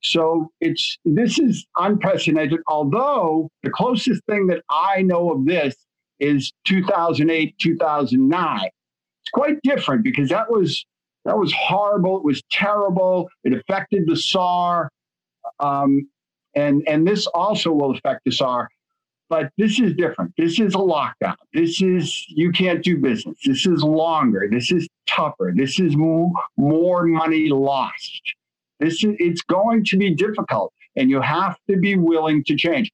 So 0.01 0.51
it's 0.61 0.97
this 1.05 1.39
is 1.39 1.65
unprecedented. 1.77 2.59
Although 2.67 3.49
the 3.63 3.69
closest 3.69 4.23
thing 4.25 4.47
that 4.47 4.63
I 4.69 5.01
know 5.01 5.31
of 5.31 5.45
this 5.45 5.75
is 6.19 6.51
2008, 6.65 7.55
2009. 7.59 8.59
It's 8.63 9.31
quite 9.31 9.61
different 9.63 10.03
because 10.03 10.29
that 10.29 10.49
was 10.49 10.85
that 11.25 11.37
was 11.37 11.53
horrible. 11.53 12.17
It 12.17 12.23
was 12.23 12.41
terrible. 12.51 13.29
It 13.43 13.53
affected 13.53 14.07
the 14.07 14.15
SAAR. 14.15 14.89
Um, 15.59 16.09
and, 16.55 16.83
and 16.87 17.07
this 17.07 17.27
also 17.27 17.71
will 17.71 17.91
affect 17.91 18.21
the 18.25 18.31
SAAR. 18.31 18.69
But 19.29 19.51
this 19.57 19.79
is 19.79 19.93
different. 19.93 20.33
This 20.37 20.59
is 20.59 20.73
a 20.73 20.79
lockdown. 20.79 21.35
This 21.53 21.81
is, 21.81 22.25
you 22.29 22.51
can't 22.51 22.83
do 22.83 22.97
business. 22.97 23.37
This 23.45 23.67
is 23.67 23.83
longer. 23.83 24.47
This 24.49 24.71
is 24.71 24.87
tougher. 25.07 25.53
This 25.55 25.79
is 25.79 25.95
more, 25.95 26.31
more 26.57 27.05
money 27.05 27.49
lost. 27.49 28.33
This 28.79 29.03
is, 29.03 29.15
it's 29.19 29.41
going 29.41 29.83
to 29.85 29.97
be 29.97 30.13
difficult 30.13 30.73
and 30.95 31.09
you 31.09 31.21
have 31.21 31.57
to 31.69 31.77
be 31.77 31.95
willing 31.95 32.43
to 32.45 32.55
change. 32.55 32.91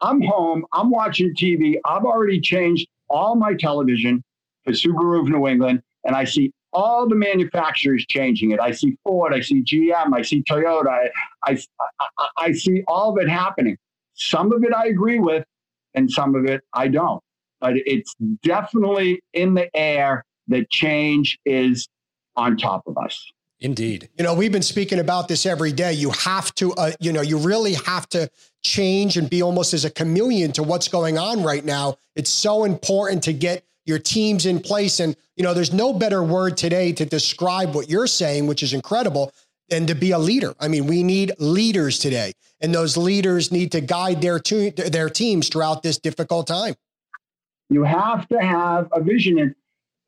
I'm 0.00 0.20
home, 0.22 0.66
I'm 0.72 0.90
watching 0.90 1.34
TV. 1.34 1.76
I've 1.84 2.04
already 2.04 2.40
changed 2.40 2.86
all 3.08 3.36
my 3.36 3.54
television 3.54 4.22
for 4.64 4.72
Subaru 4.72 5.20
of 5.20 5.28
New 5.28 5.46
England, 5.46 5.82
and 6.04 6.16
I 6.16 6.24
see 6.24 6.52
all 6.72 7.08
the 7.08 7.14
manufacturers 7.14 8.04
changing 8.06 8.50
it. 8.50 8.60
I 8.60 8.72
see 8.72 8.98
Ford, 9.04 9.32
I 9.32 9.40
see 9.40 9.62
GM, 9.62 10.12
I 10.12 10.22
see 10.22 10.42
Toyota, 10.42 10.88
I, 10.88 11.10
I, 11.44 11.58
I, 12.00 12.28
I 12.38 12.52
see 12.52 12.82
all 12.88 13.12
of 13.12 13.22
it 13.22 13.28
happening. 13.28 13.76
Some 14.14 14.52
of 14.52 14.64
it 14.64 14.74
I 14.74 14.86
agree 14.86 15.20
with, 15.20 15.44
and 15.94 16.10
some 16.10 16.34
of 16.34 16.44
it 16.44 16.62
I 16.72 16.88
don't. 16.88 17.22
But 17.60 17.74
it's 17.76 18.14
definitely 18.42 19.20
in 19.32 19.54
the 19.54 19.74
air 19.76 20.24
that 20.48 20.70
change 20.70 21.38
is 21.46 21.88
on 22.36 22.56
top 22.56 22.82
of 22.86 22.98
us. 22.98 23.24
Indeed. 23.64 24.10
You 24.18 24.24
know, 24.24 24.34
we've 24.34 24.52
been 24.52 24.60
speaking 24.60 24.98
about 24.98 25.26
this 25.26 25.46
every 25.46 25.72
day. 25.72 25.94
You 25.94 26.10
have 26.10 26.54
to, 26.56 26.74
uh, 26.74 26.92
you 27.00 27.14
know, 27.14 27.22
you 27.22 27.38
really 27.38 27.72
have 27.72 28.06
to 28.10 28.30
change 28.62 29.16
and 29.16 29.28
be 29.28 29.42
almost 29.42 29.72
as 29.72 29.86
a 29.86 29.90
chameleon 29.90 30.52
to 30.52 30.62
what's 30.62 30.86
going 30.86 31.16
on 31.16 31.42
right 31.42 31.64
now. 31.64 31.96
It's 32.14 32.28
so 32.28 32.64
important 32.64 33.22
to 33.22 33.32
get 33.32 33.64
your 33.86 33.98
teams 33.98 34.44
in 34.44 34.60
place. 34.60 35.00
And, 35.00 35.16
you 35.36 35.42
know, 35.42 35.54
there's 35.54 35.72
no 35.72 35.94
better 35.94 36.22
word 36.22 36.58
today 36.58 36.92
to 36.92 37.06
describe 37.06 37.74
what 37.74 37.88
you're 37.88 38.06
saying, 38.06 38.46
which 38.46 38.62
is 38.62 38.74
incredible, 38.74 39.32
than 39.70 39.86
to 39.86 39.94
be 39.94 40.10
a 40.10 40.18
leader. 40.18 40.54
I 40.60 40.68
mean, 40.68 40.86
we 40.86 41.02
need 41.02 41.32
leaders 41.38 41.98
today, 41.98 42.34
and 42.60 42.74
those 42.74 42.98
leaders 42.98 43.50
need 43.50 43.72
to 43.72 43.80
guide 43.80 44.20
their, 44.20 44.38
to, 44.40 44.72
their 44.72 45.08
teams 45.08 45.48
throughout 45.48 45.82
this 45.82 45.96
difficult 45.96 46.46
time. 46.46 46.74
You 47.70 47.84
have 47.84 48.28
to 48.28 48.42
have 48.42 48.90
a 48.92 49.02
vision. 49.02 49.38
And, 49.38 49.54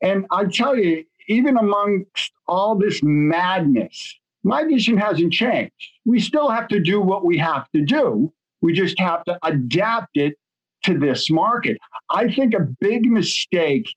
and 0.03 0.27
I 0.29 0.45
tell 0.45 0.77
you, 0.77 1.05
even 1.27 1.57
amongst 1.57 2.31
all 2.47 2.75
this 2.75 3.01
madness, 3.03 4.15
my 4.43 4.63
vision 4.63 4.97
hasn't 4.97 5.33
changed. 5.33 5.73
We 6.05 6.19
still 6.19 6.49
have 6.49 6.67
to 6.69 6.79
do 6.79 7.01
what 7.01 7.25
we 7.25 7.37
have 7.37 7.69
to 7.71 7.81
do. 7.81 8.31
We 8.61 8.73
just 8.73 8.99
have 8.99 9.23
to 9.25 9.37
adapt 9.43 10.17
it 10.17 10.35
to 10.85 10.97
this 10.97 11.29
market. 11.29 11.77
I 12.09 12.31
think 12.33 12.53
a 12.53 12.67
big 12.79 13.05
mistake 13.05 13.87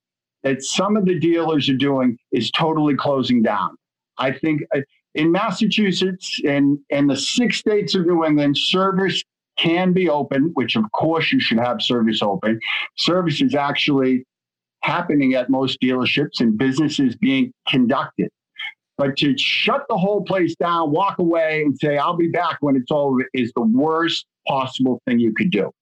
that 0.43 0.63
some 0.63 0.97
of 0.97 1.05
the 1.05 1.19
dealers 1.19 1.69
are 1.69 1.77
doing 1.77 2.19
is 2.33 2.51
totally 2.51 2.97
closing 2.97 3.43
down. 3.43 3.77
I 4.19 4.33
think 4.33 4.63
uh, 4.75 4.81
in 5.15 5.31
Massachusetts 5.33 6.41
and, 6.45 6.79
and 6.91 7.09
the 7.09 7.17
six 7.17 7.59
states 7.59 7.95
of 7.95 8.07
New 8.07 8.25
England, 8.25 8.57
service 8.57 9.23
can 9.57 9.93
be 9.93 10.09
open, 10.09 10.51
which 10.55 10.77
of 10.77 10.85
course 10.93 11.31
you 11.33 11.41
should 11.41 11.59
have 11.59 11.83
service 11.83 12.23
open. 12.23 12.59
Service 12.97 13.41
is 13.41 13.55
actually 13.55 14.25
happening 14.83 15.35
at 15.35 15.51
most 15.51 15.81
dealerships 15.81 16.41
and 16.41 16.57
businesses 16.57 17.17
being 17.17 17.53
conducted. 17.69 18.31
But 18.97 19.17
to 19.19 19.37
shut 19.39 19.87
the 19.89 19.97
whole 19.97 20.23
place 20.23 20.55
down, 20.57 20.91
walk 20.91 21.19
away, 21.19 21.63
and 21.63 21.77
say, 21.79 21.97
I'll 21.97 22.17
be 22.17 22.29
back 22.29 22.59
when 22.61 22.77
it's 22.77 22.91
over 22.91 23.25
is 23.33 23.51
the 23.57 23.63
worst 23.63 24.27
possible 24.47 25.01
thing 25.07 25.19
you 25.19 25.33
could 25.33 25.51
do. 25.51 25.73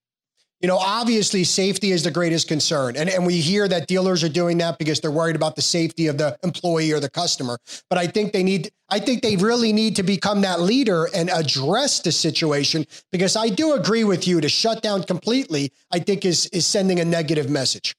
You 0.60 0.66
know, 0.66 0.78
obviously 0.78 1.44
safety 1.44 1.92
is 1.92 2.02
the 2.02 2.10
greatest 2.10 2.48
concern. 2.48 2.96
And, 2.96 3.08
and 3.08 3.24
we 3.24 3.40
hear 3.40 3.68
that 3.68 3.86
dealers 3.86 4.24
are 4.24 4.28
doing 4.28 4.58
that 4.58 4.76
because 4.78 5.00
they're 5.00 5.10
worried 5.10 5.36
about 5.36 5.54
the 5.54 5.62
safety 5.62 6.08
of 6.08 6.18
the 6.18 6.36
employee 6.42 6.90
or 6.90 6.98
the 6.98 7.08
customer. 7.10 7.58
But 7.88 7.98
I 7.98 8.08
think 8.08 8.32
they 8.32 8.42
need, 8.42 8.70
I 8.88 8.98
think 8.98 9.22
they 9.22 9.36
really 9.36 9.72
need 9.72 9.94
to 9.96 10.02
become 10.02 10.40
that 10.40 10.60
leader 10.60 11.08
and 11.14 11.30
address 11.30 12.00
the 12.00 12.10
situation 12.10 12.86
because 13.12 13.36
I 13.36 13.50
do 13.50 13.74
agree 13.74 14.02
with 14.02 14.26
you 14.26 14.40
to 14.40 14.48
shut 14.48 14.82
down 14.82 15.04
completely, 15.04 15.72
I 15.92 16.00
think 16.00 16.24
is, 16.24 16.46
is 16.46 16.66
sending 16.66 16.98
a 16.98 17.04
negative 17.04 17.48
message. 17.48 17.94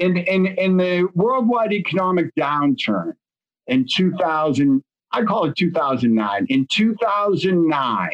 In, 0.00 0.16
in, 0.16 0.46
in 0.46 0.76
the 0.78 1.08
worldwide 1.14 1.72
economic 1.72 2.34
downturn 2.34 3.12
in 3.66 3.86
2000, 3.86 4.82
I 5.12 5.22
call 5.24 5.44
it 5.44 5.56
2009. 5.56 6.46
In 6.48 6.66
2009, 6.70 8.10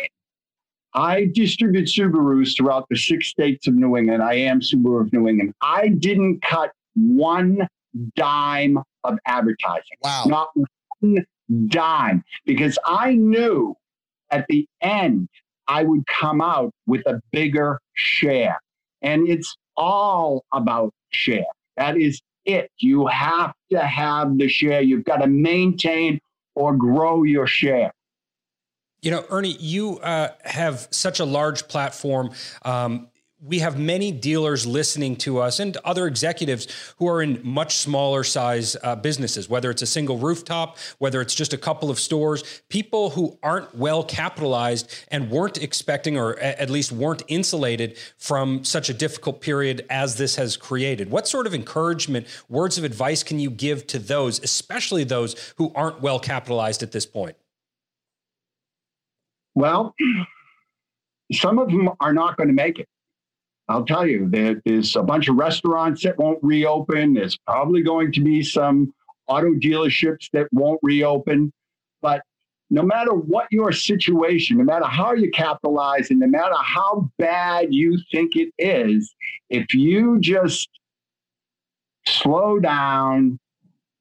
I 0.95 1.31
distribute 1.33 1.87
Subarus 1.87 2.57
throughout 2.57 2.87
the 2.89 2.97
six 2.97 3.29
states 3.29 3.67
of 3.69 3.75
New 3.75 3.97
England. 3.97 4.23
I 4.23 4.35
am 4.35 4.61
Subaru 4.61 5.03
of 5.03 5.13
New 5.13 5.29
England. 5.29 5.55
I 5.61 5.89
didn't 5.89 6.43
cut 6.43 6.73
one 6.95 7.69
dime 8.17 8.79
of 9.05 9.19
advertising. 9.27 9.99
Wow. 10.03 10.25
Not 10.27 10.49
one 11.01 11.25
dime. 11.67 12.25
Because 12.47 12.79
I 12.85 13.15
knew 13.15 13.77
at 14.31 14.47
the 14.49 14.67
end 14.81 15.29
I 15.69 15.85
would 15.85 16.07
come 16.07 16.41
out 16.41 16.73
with 16.87 17.07
a 17.07 17.21
bigger 17.31 17.81
share. 17.95 18.59
And 19.03 19.29
it's 19.29 19.57
all 19.77 20.45
about 20.53 20.93
share. 21.11 21.45
That 21.77 21.97
is 21.97 22.21
it. 22.45 22.71
You 22.79 23.07
have 23.07 23.53
to 23.71 23.81
have 23.81 24.39
the 24.39 24.49
share. 24.49 24.81
You've 24.81 25.05
got 25.05 25.19
to 25.19 25.27
maintain 25.27 26.21
or 26.55 26.75
grow 26.75 27.23
your 27.23 27.47
share. 27.47 27.93
You 29.03 29.11
know, 29.11 29.25
Ernie, 29.31 29.57
you 29.61 29.99
uh, 29.99 30.31
have 30.45 30.89
such 30.91 31.21
a 31.21 31.25
large 31.25 31.69
platform. 31.69 32.31
Um, 32.63 33.09
we 33.47 33.61
have 33.61 33.79
many 33.79 34.11
dealers 34.11 34.67
listening 34.67 35.17
to 35.17 35.39
us 35.39 35.61
and 35.61 35.77
other 35.79 36.07
executives 36.07 36.67
who 36.99 37.09
are 37.09 37.23
in 37.23 37.41
much 37.45 37.77
smaller 37.77 38.25
size 38.25 38.77
uh, 38.83 38.97
businesses, 38.97 39.49
whether 39.49 39.71
it's 39.71 39.83
a 39.83 39.87
single 39.87 40.19
rooftop, 40.19 40.79
whether 40.99 41.21
it's 41.21 41.35
just 41.35 41.53
a 41.53 41.59
couple 41.59 41.91
of 41.91 41.99
stores, 41.99 42.63
people 42.69 43.11
who 43.11 43.39
aren't 43.43 43.73
well 43.75 44.03
capitalized 44.03 44.93
and 45.09 45.31
weren't 45.31 45.63
expecting 45.63 46.19
or 46.19 46.39
at 46.41 46.71
least 46.71 46.91
weren't 46.93 47.23
insulated 47.29 47.97
from 48.19 48.65
such 48.65 48.89
a 48.89 48.95
difficult 48.95 49.41
period 49.41 49.87
as 49.91 50.17
this 50.17 50.37
has 50.37 50.57
created. 50.57 51.11
What 51.11 51.29
sort 51.29 51.47
of 51.47 51.55
encouragement, 51.55 52.27
words 52.49 52.79
of 52.79 52.85
advice 52.85 53.23
can 53.23 53.39
you 53.39 53.51
give 53.51 53.87
to 53.89 53.99
those, 53.99 54.43
especially 54.43 55.05
those 55.05 55.55
who 55.57 55.73
aren't 55.75 56.01
well 56.01 56.19
capitalized 56.19 56.83
at 56.83 56.93
this 56.93 57.07
point? 57.07 57.37
Well, 59.55 59.95
some 61.33 61.59
of 61.59 61.69
them 61.69 61.91
are 62.01 62.13
not 62.13 62.37
going 62.37 62.49
to 62.49 62.55
make 62.55 62.79
it. 62.79 62.89
I'll 63.69 63.85
tell 63.85 64.07
you, 64.07 64.29
there, 64.31 64.61
there's 64.65 64.95
a 64.95 65.03
bunch 65.03 65.29
of 65.29 65.37
restaurants 65.37 66.03
that 66.05 66.19
won't 66.19 66.39
reopen. 66.43 67.15
There's 67.15 67.37
probably 67.39 67.83
going 67.83 68.13
to 68.13 68.21
be 68.21 68.43
some 68.43 68.95
auto 69.27 69.55
dealerships 69.55 70.31
that 70.33 70.47
won't 70.53 70.81
reopen. 70.83 71.53
But 72.01 72.23
no 72.71 72.83
matter 72.83 73.13
what 73.13 73.47
your 73.51 73.73
situation, 73.73 74.59
no 74.59 74.65
matter 74.65 74.87
how 74.87 75.15
you 75.15 75.31
capitalize, 75.31 76.11
and 76.11 76.21
no 76.21 76.29
matter 76.29 76.55
how 76.61 77.11
bad 77.19 77.75
you 77.75 77.99
think 78.13 78.37
it 78.37 78.53
is, 78.59 79.13
if 79.51 79.75
you 79.75 80.21
just 80.21 80.69
slow 82.07 82.61
down 82.61 83.39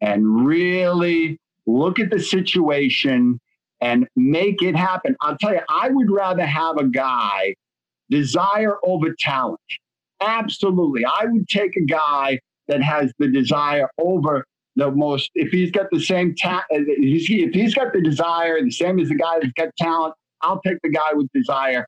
and 0.01 0.45
really 0.45 1.39
look 1.65 1.99
at 1.99 2.11
the 2.11 2.19
situation 2.19 3.39
and 3.81 4.07
make 4.15 4.61
it 4.61 4.75
happen. 4.75 5.15
I'll 5.21 5.37
tell 5.37 5.53
you, 5.53 5.61
I 5.69 5.89
would 5.89 6.11
rather 6.11 6.45
have 6.45 6.77
a 6.77 6.85
guy 6.85 7.55
desire 8.09 8.77
over 8.83 9.15
talent. 9.17 9.59
Absolutely. 10.21 11.03
I 11.05 11.25
would 11.25 11.47
take 11.47 11.75
a 11.75 11.81
guy 11.81 12.39
that 12.67 12.81
has 12.81 13.11
the 13.19 13.27
desire 13.27 13.89
over 13.97 14.45
the 14.75 14.91
most, 14.91 15.31
if 15.35 15.51
he's 15.51 15.71
got 15.71 15.87
the 15.91 15.99
same 15.99 16.35
talent, 16.35 16.65
uh, 16.73 16.79
if 16.87 17.53
he's 17.53 17.73
got 17.73 17.93
the 17.93 18.01
desire, 18.01 18.61
the 18.61 18.71
same 18.71 18.99
as 18.99 19.09
the 19.09 19.15
guy 19.15 19.39
that's 19.39 19.53
got 19.53 19.69
talent, 19.77 20.13
I'll 20.41 20.61
take 20.61 20.77
the 20.83 20.89
guy 20.89 21.13
with 21.13 21.27
desire 21.33 21.85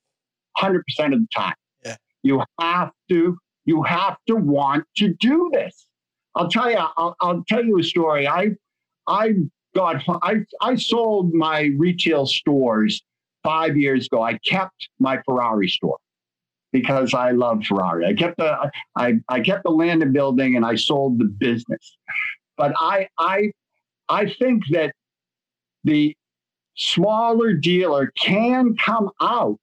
100% 0.58 0.78
of 0.78 0.84
the 1.12 1.28
time. 1.36 1.54
Yeah. 1.84 1.96
You 2.24 2.44
have 2.60 2.92
to, 3.10 3.38
you 3.66 3.84
have 3.84 4.18
to 4.28 4.36
want 4.36 4.86
to 4.98 5.14
do 5.20 5.50
this. 5.54 5.88
I'll 6.36 6.50
tell 6.50 6.70
you, 6.70 6.78
I'll, 6.78 7.16
I'll 7.20 7.44
tell 7.48 7.66
you 7.66 7.80
a 7.80 7.84
story. 7.84 8.28
I, 8.28 8.52
I 9.08 9.34
got, 9.76 10.04
I, 10.22 10.46
I 10.62 10.76
sold 10.76 11.34
my 11.34 11.72
retail 11.78 12.26
stores 12.26 13.02
five 13.44 13.76
years 13.76 14.06
ago. 14.06 14.22
I 14.22 14.38
kept 14.40 14.90
my 15.00 15.20
Ferrari 15.26 15.68
store 15.68 15.98
because 16.72 17.14
I 17.14 17.32
love 17.32 17.64
Ferrari. 17.66 18.06
I 18.06 18.14
kept 18.14 18.38
the, 18.38 18.72
I, 18.96 19.14
I 19.30 19.40
kept 19.40 19.64
the 19.64 19.72
land 19.72 20.02
and 20.02 20.14
building 20.14 20.56
and 20.56 20.66
I 20.66 20.76
sold 20.76 21.20
the 21.20 21.26
business. 21.26 21.98
But 22.58 22.74
I, 22.78 23.08
I, 23.18 23.52
I 24.10 24.34
think 24.40 24.64
that 24.72 24.94
the 25.84 26.16
smaller 26.76 27.54
dealer 27.54 28.12
can 28.20 28.76
come 28.76 29.10
out 29.22 29.58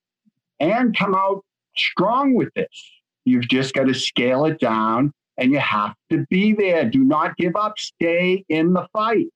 and 0.61 0.97
come 0.97 1.15
out 1.15 1.45
strong 1.77 2.35
with 2.35 2.53
this. 2.55 2.91
You've 3.25 3.49
just 3.49 3.75
got 3.75 3.85
to 3.85 3.95
scale 3.95 4.45
it 4.47 4.61
down 4.61 5.13
and 5.39 5.53
you 5.53 5.59
have 5.59 5.95
to 6.11 6.25
be 6.31 6.53
there. 6.53 6.89
Do 6.89 7.05
not 7.05 7.37
give 7.37 7.57
up. 7.57 7.79
Stay 7.79 8.45
in 8.49 8.73
the 8.73 8.87
fight. 8.93 9.27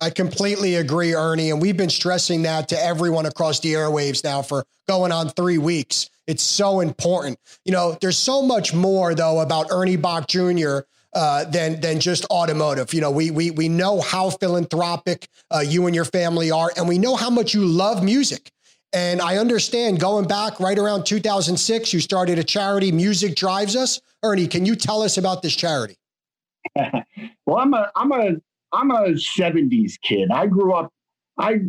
I 0.00 0.10
completely 0.10 0.76
agree, 0.76 1.14
Ernie. 1.14 1.50
And 1.50 1.60
we've 1.60 1.76
been 1.76 1.90
stressing 1.90 2.42
that 2.42 2.68
to 2.68 2.82
everyone 2.82 3.26
across 3.26 3.60
the 3.60 3.72
airwaves 3.72 4.22
now 4.22 4.42
for 4.42 4.64
going 4.86 5.10
on 5.10 5.30
three 5.30 5.58
weeks. 5.58 6.08
It's 6.26 6.42
so 6.42 6.80
important. 6.80 7.38
You 7.64 7.72
know, 7.72 7.96
there's 8.00 8.18
so 8.18 8.42
much 8.42 8.74
more, 8.74 9.14
though, 9.14 9.40
about 9.40 9.68
Ernie 9.70 9.96
Boch 9.96 10.26
Jr. 10.26 10.86
Uh, 11.14 11.44
than 11.44 11.80
than 11.80 11.98
just 11.98 12.26
automotive. 12.26 12.92
You 12.92 13.00
know, 13.00 13.10
we 13.10 13.30
we 13.30 13.50
we 13.50 13.68
know 13.68 14.00
how 14.00 14.30
philanthropic 14.30 15.26
uh, 15.50 15.60
you 15.60 15.86
and 15.86 15.94
your 15.94 16.04
family 16.04 16.50
are, 16.50 16.70
and 16.76 16.86
we 16.86 16.98
know 16.98 17.16
how 17.16 17.30
much 17.30 17.54
you 17.54 17.64
love 17.64 18.04
music. 18.04 18.52
And 18.92 19.20
I 19.20 19.36
understand 19.38 20.00
going 20.00 20.26
back 20.26 20.60
right 20.60 20.78
around 20.78 21.04
2006, 21.04 21.92
you 21.92 22.00
started 22.00 22.38
a 22.38 22.44
charity, 22.44 22.90
Music 22.90 23.34
Drives 23.34 23.76
Us. 23.76 24.00
Ernie, 24.22 24.46
can 24.46 24.64
you 24.64 24.76
tell 24.76 25.02
us 25.02 25.18
about 25.18 25.42
this 25.42 25.54
charity? 25.54 25.96
well, 27.46 27.58
I'm 27.58 27.74
a 27.74 27.90
I'm 27.96 28.12
a 28.12 28.36
I'm 28.72 28.90
a 28.90 29.10
70s 29.10 29.94
kid. 30.02 30.30
I 30.30 30.46
grew 30.46 30.74
up 30.74 30.92
I 31.38 31.60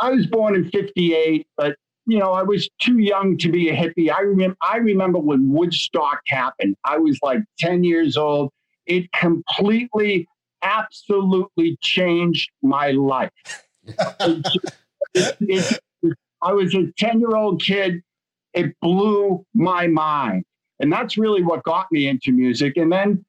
I 0.00 0.10
was 0.10 0.26
born 0.26 0.56
in 0.56 0.68
58, 0.70 1.46
but 1.56 1.76
you 2.06 2.18
know, 2.18 2.32
I 2.32 2.42
was 2.42 2.68
too 2.80 2.98
young 2.98 3.38
to 3.38 3.50
be 3.50 3.68
a 3.68 3.76
hippie. 3.76 4.12
I 4.12 4.22
remember 4.22 4.56
I 4.60 4.78
remember 4.78 5.18
when 5.18 5.50
Woodstock 5.52 6.20
happened. 6.26 6.76
I 6.84 6.98
was 6.98 7.18
like 7.22 7.40
10 7.58 7.84
years 7.84 8.16
old. 8.16 8.50
It 8.86 9.10
completely 9.12 10.26
absolutely 10.62 11.76
changed 11.80 12.50
my 12.62 12.90
life. 12.90 13.30
it, 14.20 15.36
it, 15.40 15.80
I 16.42 16.52
was 16.52 16.74
a 16.74 16.86
10 16.98 17.20
year 17.20 17.36
old 17.36 17.62
kid. 17.62 18.02
It 18.54 18.74
blew 18.80 19.46
my 19.54 19.86
mind. 19.86 20.44
And 20.80 20.92
that's 20.92 21.16
really 21.16 21.42
what 21.44 21.62
got 21.62 21.86
me 21.92 22.08
into 22.08 22.32
music. 22.32 22.76
And 22.76 22.90
then, 22.90 23.24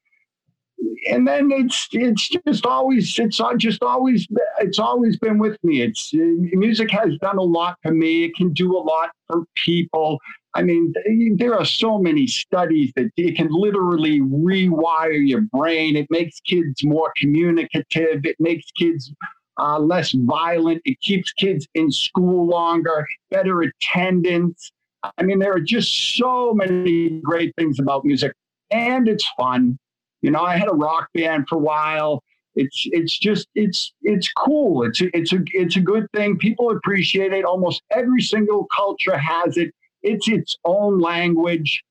and 1.10 1.26
then 1.26 1.50
it's 1.52 1.88
it's 1.92 2.28
just 2.28 2.66
always 2.66 3.18
it's 3.18 3.40
just 3.58 3.82
always 3.82 4.26
it's 4.60 4.78
always 4.78 5.16
been 5.18 5.38
with 5.38 5.62
me. 5.62 5.82
It's 5.82 6.10
music 6.12 6.90
has 6.90 7.16
done 7.20 7.38
a 7.38 7.42
lot 7.42 7.78
for 7.82 7.92
me. 7.92 8.24
It 8.24 8.34
can 8.34 8.52
do 8.52 8.76
a 8.76 8.78
lot 8.78 9.10
for 9.26 9.44
people. 9.54 10.18
I 10.56 10.62
mean, 10.62 10.94
there 11.36 11.58
are 11.58 11.64
so 11.64 11.98
many 11.98 12.28
studies 12.28 12.92
that 12.94 13.10
it 13.16 13.36
can 13.36 13.48
literally 13.50 14.20
rewire 14.20 15.26
your 15.26 15.40
brain. 15.40 15.96
It 15.96 16.06
makes 16.10 16.40
kids 16.40 16.84
more 16.84 17.12
communicative. 17.16 18.24
It 18.24 18.36
makes 18.38 18.70
kids 18.72 19.12
uh, 19.58 19.80
less 19.80 20.12
violent. 20.12 20.80
It 20.84 21.00
keeps 21.00 21.32
kids 21.32 21.66
in 21.74 21.90
school 21.90 22.46
longer, 22.46 23.06
better 23.30 23.62
attendance. 23.62 24.70
I 25.18 25.22
mean, 25.24 25.40
there 25.40 25.52
are 25.52 25.60
just 25.60 26.16
so 26.16 26.54
many 26.54 27.20
great 27.20 27.52
things 27.56 27.80
about 27.80 28.04
music, 28.04 28.32
and 28.70 29.08
it's 29.08 29.28
fun. 29.36 29.78
You 30.24 30.30
know, 30.30 30.40
I 30.40 30.56
had 30.56 30.70
a 30.70 30.74
rock 30.74 31.10
band 31.12 31.44
for 31.50 31.56
a 31.56 31.58
while. 31.58 32.24
It's 32.56 32.86
it's 32.92 33.18
just 33.18 33.46
it's 33.54 33.92
it's 34.00 34.32
cool. 34.32 34.82
It's 34.82 35.02
a, 35.02 35.14
it's 35.14 35.34
a 35.34 35.40
it's 35.52 35.76
a 35.76 35.80
good 35.80 36.10
thing. 36.14 36.38
People 36.38 36.70
appreciate 36.70 37.34
it. 37.34 37.44
Almost 37.44 37.82
every 37.90 38.22
single 38.22 38.66
culture 38.74 39.18
has 39.18 39.58
it. 39.58 39.74
It's 40.02 40.26
its 40.26 40.56
own 40.64 40.98
language. 40.98 41.82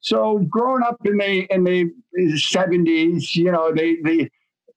So 0.00 0.38
growing 0.50 0.82
up 0.82 0.96
in 1.04 1.16
the 1.16 1.46
in 1.48 1.62
the 1.62 2.38
seventies, 2.38 3.36
you 3.36 3.52
know, 3.52 3.72
they 3.72 3.98
they 4.02 4.30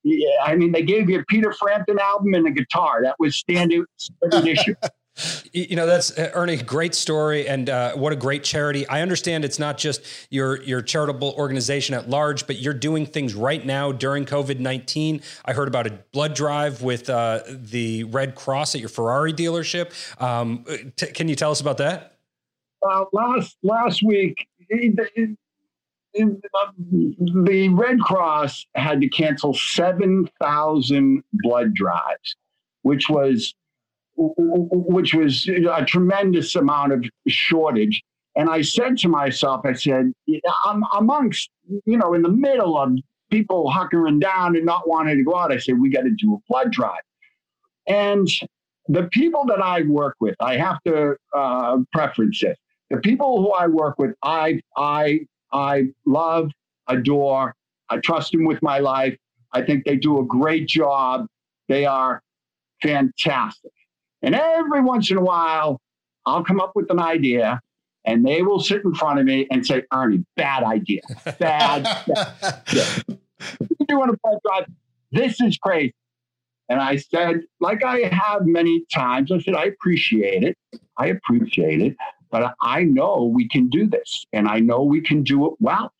yeah, 0.04 0.28
I 0.44 0.54
mean, 0.54 0.70
they 0.70 0.82
gave 0.84 1.10
you 1.10 1.18
a 1.18 1.24
Peter 1.24 1.52
Frampton 1.52 1.98
album 1.98 2.34
and 2.34 2.46
a 2.46 2.52
guitar. 2.52 3.02
That 3.02 3.16
was 3.18 3.34
standard, 3.34 3.86
standard 3.96 4.46
issue. 4.56 4.76
You 5.52 5.76
know, 5.76 5.86
that's 5.86 6.16
uh, 6.16 6.30
Ernie, 6.34 6.56
great 6.56 6.94
story, 6.94 7.48
and 7.48 7.68
uh, 7.68 7.94
what 7.94 8.12
a 8.12 8.16
great 8.16 8.44
charity. 8.44 8.86
I 8.88 9.02
understand 9.02 9.44
it's 9.44 9.58
not 9.58 9.78
just 9.78 10.02
your 10.30 10.62
your 10.62 10.82
charitable 10.82 11.34
organization 11.36 11.94
at 11.94 12.08
large, 12.08 12.46
but 12.46 12.58
you're 12.58 12.74
doing 12.74 13.06
things 13.06 13.34
right 13.34 13.64
now 13.64 13.92
during 13.92 14.24
COVID 14.24 14.58
nineteen. 14.58 15.22
I 15.44 15.52
heard 15.52 15.68
about 15.68 15.86
a 15.86 15.98
blood 16.12 16.34
drive 16.34 16.82
with 16.82 17.10
uh, 17.10 17.40
the 17.48 18.04
Red 18.04 18.34
Cross 18.34 18.74
at 18.74 18.80
your 18.80 18.90
Ferrari 18.90 19.32
dealership. 19.32 19.92
Um, 20.20 20.64
t- 20.96 21.06
can 21.06 21.28
you 21.28 21.36
tell 21.36 21.50
us 21.50 21.60
about 21.60 21.78
that? 21.78 22.18
Well, 22.82 23.08
last 23.12 23.56
last 23.62 24.02
week, 24.02 24.46
the 26.14 27.68
Red 27.72 28.00
Cross 28.00 28.66
had 28.74 29.00
to 29.00 29.08
cancel 29.08 29.54
7,000 29.54 31.22
blood 31.32 31.74
drives, 31.74 32.36
which 32.82 33.08
was 33.08 33.54
which 34.20 35.14
was 35.14 35.48
a 35.48 35.84
tremendous 35.84 36.54
amount 36.54 36.92
of 36.92 37.04
shortage. 37.26 38.02
And 38.36 38.48
I 38.48 38.62
said 38.62 38.96
to 38.98 39.08
myself, 39.08 39.62
I 39.64 39.72
said, 39.72 40.12
I'm 40.64 40.84
amongst, 40.96 41.50
you 41.84 41.96
know, 41.98 42.14
in 42.14 42.22
the 42.22 42.28
middle 42.28 42.78
of 42.78 42.92
people 43.30 43.72
hunkering 43.72 44.20
down 44.20 44.56
and 44.56 44.66
not 44.66 44.88
wanting 44.88 45.16
to 45.16 45.24
go 45.24 45.36
out, 45.36 45.52
I 45.52 45.58
said, 45.58 45.80
we 45.80 45.90
got 45.90 46.02
to 46.02 46.10
do 46.10 46.34
a 46.34 46.38
blood 46.48 46.70
drive. 46.70 47.02
And 47.86 48.28
the 48.88 49.04
people 49.12 49.44
that 49.46 49.60
I 49.62 49.82
work 49.82 50.16
with, 50.20 50.36
I 50.40 50.56
have 50.56 50.82
to 50.86 51.16
uh, 51.34 51.78
preference 51.92 52.42
it. 52.42 52.58
The 52.90 52.98
people 52.98 53.40
who 53.42 53.52
I 53.52 53.66
work 53.68 53.98
with, 53.98 54.14
I 54.22 54.60
I 54.76 55.20
I 55.52 55.88
love, 56.06 56.50
adore. 56.88 57.54
I 57.88 57.98
trust 57.98 58.32
them 58.32 58.44
with 58.44 58.62
my 58.62 58.78
life. 58.78 59.16
I 59.52 59.62
think 59.62 59.84
they 59.84 59.96
do 59.96 60.20
a 60.20 60.24
great 60.24 60.68
job. 60.68 61.26
They 61.68 61.84
are 61.84 62.22
fantastic. 62.82 63.72
And 64.22 64.34
every 64.34 64.80
once 64.80 65.10
in 65.10 65.16
a 65.16 65.22
while, 65.22 65.80
I'll 66.26 66.44
come 66.44 66.60
up 66.60 66.72
with 66.74 66.90
an 66.90 67.00
idea 67.00 67.60
and 68.04 68.24
they 68.24 68.42
will 68.42 68.60
sit 68.60 68.84
in 68.84 68.94
front 68.94 69.18
of 69.18 69.26
me 69.26 69.46
and 69.50 69.66
say, 69.66 69.82
Ernie, 69.92 70.24
bad 70.36 70.62
idea. 70.62 71.02
Bad. 71.38 71.82
bad. 72.06 73.04
You 73.88 73.98
want 73.98 74.12
to 74.12 74.40
drive? 74.46 74.66
This 75.12 75.40
is 75.40 75.58
crazy. 75.58 75.94
And 76.68 76.80
I 76.80 76.96
said, 76.96 77.40
like 77.60 77.82
I 77.82 78.08
have 78.12 78.46
many 78.46 78.84
times, 78.92 79.32
I 79.32 79.40
said, 79.40 79.54
I 79.54 79.64
appreciate 79.64 80.44
it. 80.44 80.56
I 80.96 81.08
appreciate 81.08 81.82
it. 81.82 81.96
But 82.30 82.54
I 82.62 82.84
know 82.84 83.24
we 83.24 83.48
can 83.48 83.68
do 83.68 83.88
this, 83.88 84.24
and 84.32 84.46
I 84.46 84.60
know 84.60 84.84
we 84.84 85.00
can 85.00 85.24
do 85.24 85.48
it 85.48 85.54
well. 85.58 85.92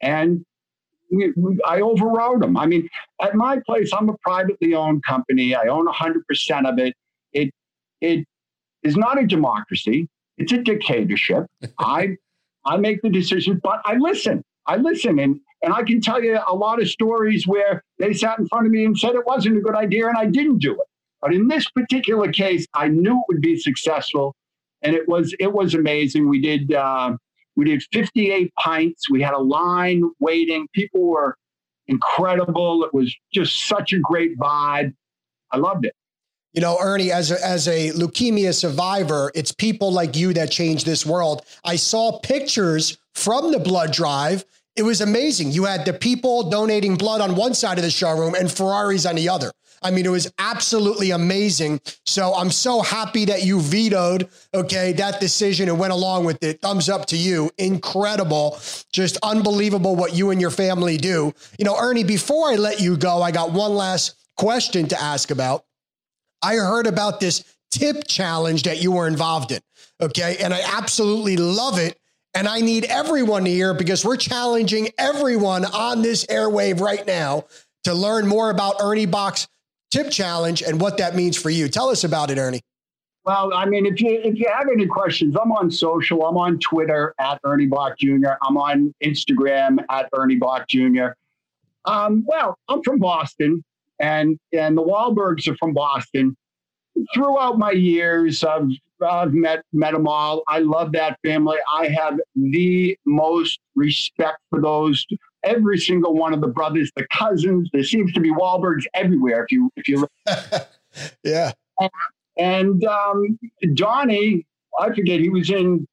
And 0.00 0.44
we, 1.10 1.32
we, 1.36 1.58
I 1.66 1.80
overrode 1.80 2.40
them. 2.40 2.56
I 2.56 2.66
mean, 2.66 2.88
at 3.20 3.34
my 3.34 3.58
place, 3.66 3.92
I'm 3.92 4.08
a 4.08 4.16
privately 4.18 4.74
owned 4.74 5.02
company. 5.02 5.56
I 5.56 5.66
own 5.66 5.88
100% 5.88 6.70
of 6.70 6.78
it. 6.78 6.94
It 8.02 8.26
is 8.82 8.96
not 8.96 9.18
a 9.18 9.26
democracy. 9.26 10.08
It's 10.36 10.52
a 10.52 10.58
dictatorship. 10.58 11.46
I 11.78 12.16
I 12.64 12.76
make 12.76 13.00
the 13.02 13.10
decision, 13.10 13.60
but 13.62 13.80
I 13.84 13.96
listen. 13.96 14.44
I 14.66 14.76
listen, 14.76 15.18
and 15.18 15.40
and 15.62 15.72
I 15.72 15.82
can 15.82 16.00
tell 16.00 16.22
you 16.22 16.38
a 16.46 16.54
lot 16.54 16.82
of 16.82 16.88
stories 16.88 17.46
where 17.46 17.82
they 17.98 18.12
sat 18.12 18.38
in 18.38 18.48
front 18.48 18.66
of 18.66 18.72
me 18.72 18.84
and 18.84 18.98
said 18.98 19.14
it 19.14 19.26
wasn't 19.26 19.56
a 19.56 19.60
good 19.60 19.74
idea, 19.74 20.08
and 20.08 20.18
I 20.18 20.26
didn't 20.26 20.58
do 20.58 20.72
it. 20.72 20.86
But 21.20 21.32
in 21.32 21.46
this 21.48 21.70
particular 21.70 22.30
case, 22.32 22.66
I 22.74 22.88
knew 22.88 23.18
it 23.18 23.24
would 23.28 23.40
be 23.40 23.56
successful, 23.56 24.34
and 24.82 24.94
it 24.94 25.08
was 25.08 25.34
it 25.38 25.52
was 25.52 25.74
amazing. 25.74 26.28
We 26.28 26.40
did 26.40 26.72
uh, 26.72 27.16
we 27.56 27.64
did 27.64 27.82
58 27.92 28.52
pints. 28.58 29.10
We 29.10 29.22
had 29.22 29.34
a 29.34 29.38
line 29.38 30.10
waiting. 30.20 30.66
People 30.74 31.06
were 31.06 31.36
incredible. 31.86 32.84
It 32.84 32.92
was 32.92 33.14
just 33.32 33.68
such 33.68 33.92
a 33.92 33.98
great 33.98 34.36
vibe. 34.38 34.94
I 35.52 35.58
loved 35.58 35.84
it. 35.84 35.94
You 36.52 36.60
know, 36.60 36.76
Ernie, 36.78 37.10
as 37.10 37.30
a, 37.30 37.44
as 37.44 37.66
a 37.66 37.90
leukemia 37.92 38.52
survivor, 38.52 39.32
it's 39.34 39.52
people 39.52 39.90
like 39.90 40.16
you 40.16 40.34
that 40.34 40.50
change 40.50 40.84
this 40.84 41.06
world. 41.06 41.46
I 41.64 41.76
saw 41.76 42.18
pictures 42.18 42.98
from 43.14 43.52
the 43.52 43.58
blood 43.58 43.92
drive. 43.92 44.44
It 44.76 44.82
was 44.82 45.00
amazing. 45.00 45.52
You 45.52 45.64
had 45.64 45.86
the 45.86 45.94
people 45.94 46.50
donating 46.50 46.96
blood 46.96 47.22
on 47.22 47.36
one 47.36 47.54
side 47.54 47.78
of 47.78 47.84
the 47.84 47.90
showroom 47.90 48.34
and 48.34 48.52
Ferraris 48.52 49.06
on 49.06 49.16
the 49.16 49.30
other. 49.30 49.50
I 49.82 49.90
mean, 49.90 50.04
it 50.04 50.10
was 50.10 50.30
absolutely 50.38 51.10
amazing. 51.10 51.80
So 52.06 52.34
I'm 52.34 52.50
so 52.50 52.82
happy 52.82 53.24
that 53.24 53.44
you 53.44 53.60
vetoed, 53.60 54.28
okay, 54.54 54.92
that 54.92 55.20
decision 55.20 55.68
and 55.68 55.78
went 55.78 55.92
along 55.92 56.24
with 56.24 56.42
it. 56.42 56.60
Thumbs 56.60 56.88
up 56.88 57.06
to 57.06 57.16
you. 57.16 57.50
Incredible. 57.58 58.60
Just 58.92 59.16
unbelievable 59.22 59.96
what 59.96 60.14
you 60.14 60.30
and 60.30 60.40
your 60.40 60.50
family 60.50 60.98
do. 60.98 61.32
You 61.58 61.64
know, 61.64 61.76
Ernie, 61.80 62.04
before 62.04 62.50
I 62.50 62.56
let 62.56 62.80
you 62.80 62.96
go, 62.96 63.22
I 63.22 63.30
got 63.30 63.52
one 63.52 63.74
last 63.74 64.14
question 64.36 64.86
to 64.88 65.02
ask 65.02 65.30
about. 65.30 65.64
I 66.42 66.56
heard 66.56 66.86
about 66.86 67.20
this 67.20 67.44
tip 67.70 68.06
challenge 68.06 68.64
that 68.64 68.82
you 68.82 68.92
were 68.92 69.06
involved 69.06 69.52
in. 69.52 69.60
Okay. 70.00 70.36
And 70.40 70.52
I 70.52 70.60
absolutely 70.76 71.36
love 71.36 71.78
it. 71.78 71.98
And 72.34 72.48
I 72.48 72.60
need 72.60 72.84
everyone 72.84 73.44
to 73.44 73.50
hear 73.50 73.74
because 73.74 74.04
we're 74.04 74.16
challenging 74.16 74.88
everyone 74.98 75.64
on 75.66 76.02
this 76.02 76.24
airwave 76.26 76.80
right 76.80 77.06
now 77.06 77.44
to 77.84 77.94
learn 77.94 78.26
more 78.26 78.50
about 78.50 78.76
Ernie 78.80 79.06
Boch's 79.06 79.48
tip 79.90 80.10
challenge 80.10 80.62
and 80.62 80.80
what 80.80 80.96
that 80.98 81.14
means 81.14 81.36
for 81.36 81.50
you. 81.50 81.68
Tell 81.68 81.90
us 81.90 82.04
about 82.04 82.30
it, 82.30 82.38
Ernie. 82.38 82.62
Well, 83.24 83.52
I 83.54 83.66
mean, 83.66 83.86
if 83.86 84.00
you 84.00 84.20
if 84.24 84.36
you 84.36 84.48
have 84.52 84.66
any 84.72 84.86
questions, 84.86 85.36
I'm 85.40 85.52
on 85.52 85.70
social. 85.70 86.26
I'm 86.26 86.36
on 86.36 86.58
Twitter 86.58 87.14
at 87.20 87.38
Ernie 87.44 87.68
Boch 87.68 87.96
Jr. 87.96 88.32
I'm 88.42 88.56
on 88.56 88.92
Instagram 89.04 89.78
at 89.90 90.08
Ernie 90.16 90.40
Boch 90.40 90.66
Jr. 90.66 91.12
Um, 91.84 92.24
well, 92.26 92.58
I'm 92.68 92.82
from 92.82 92.98
Boston 92.98 93.62
and 94.02 94.38
and 94.52 94.76
the 94.76 94.82
Wahlbergs 94.82 95.48
are 95.48 95.56
from 95.56 95.72
Boston. 95.72 96.36
Throughout 97.14 97.58
my 97.58 97.70
years, 97.70 98.44
I've 98.44 98.68
I've 99.02 99.32
met 99.32 99.64
met 99.72 99.92
them 99.92 100.06
all. 100.06 100.42
I 100.48 100.58
love 100.58 100.92
that 100.92 101.18
family. 101.24 101.56
I 101.72 101.86
have 101.86 102.20
the 102.36 102.96
most 103.06 103.60
respect 103.74 104.38
for 104.50 104.60
those. 104.60 105.06
Every 105.44 105.78
single 105.78 106.14
one 106.14 106.34
of 106.34 106.40
the 106.40 106.48
brothers, 106.48 106.90
the 106.96 107.06
cousins. 107.10 107.70
There 107.72 107.82
seems 107.82 108.12
to 108.12 108.20
be 108.20 108.30
Wahlbergs 108.30 108.84
everywhere. 108.94 109.44
If 109.44 109.52
you 109.52 109.70
if 109.76 109.88
you 109.88 110.06
yeah. 111.24 111.52
And, 111.80 111.90
and 112.36 112.84
um, 112.84 113.38
Johnny, 113.72 114.46
I 114.78 114.88
forget 114.88 115.20
he 115.20 115.30
was 115.30 115.50
in 115.50 115.86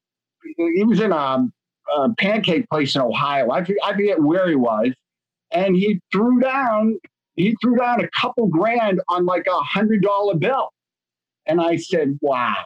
he 0.58 0.84
was 0.84 1.00
in 1.00 1.12
a, 1.12 1.48
a 1.96 2.14
pancake 2.18 2.68
place 2.70 2.96
in 2.96 3.02
Ohio. 3.02 3.52
I 3.52 3.64
forget, 3.64 3.84
I 3.84 3.94
forget 3.94 4.22
where 4.22 4.50
he 4.50 4.56
was, 4.56 4.92
and 5.52 5.76
he 5.76 6.00
threw 6.12 6.40
down 6.40 7.00
he 7.40 7.56
threw 7.62 7.78
down 7.78 8.04
a 8.04 8.10
couple 8.10 8.48
grand 8.48 9.02
on 9.08 9.26
like 9.26 9.48
a 9.48 9.60
hundred 9.62 10.02
dollar 10.02 10.36
bill. 10.36 10.70
And 11.46 11.62
I 11.62 11.78
said, 11.78 12.20
wow, 12.22 12.66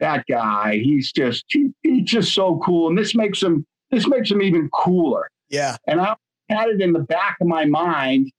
that 0.00 0.24
guy, 0.28 0.80
he's 0.82 1.12
just, 1.12 1.44
he, 1.48 1.70
he's 1.82 2.04
just 2.04 2.32
so 2.32 2.58
cool. 2.64 2.88
And 2.88 2.96
this 2.96 3.14
makes 3.14 3.42
him, 3.42 3.66
this 3.90 4.08
makes 4.08 4.30
him 4.30 4.40
even 4.40 4.70
cooler. 4.70 5.28
Yeah. 5.50 5.76
And 5.86 6.00
I 6.00 6.16
had 6.48 6.70
it 6.70 6.80
in 6.80 6.94
the 6.94 7.00
back 7.00 7.36
of 7.40 7.46
my 7.46 7.66
mind. 7.66 8.32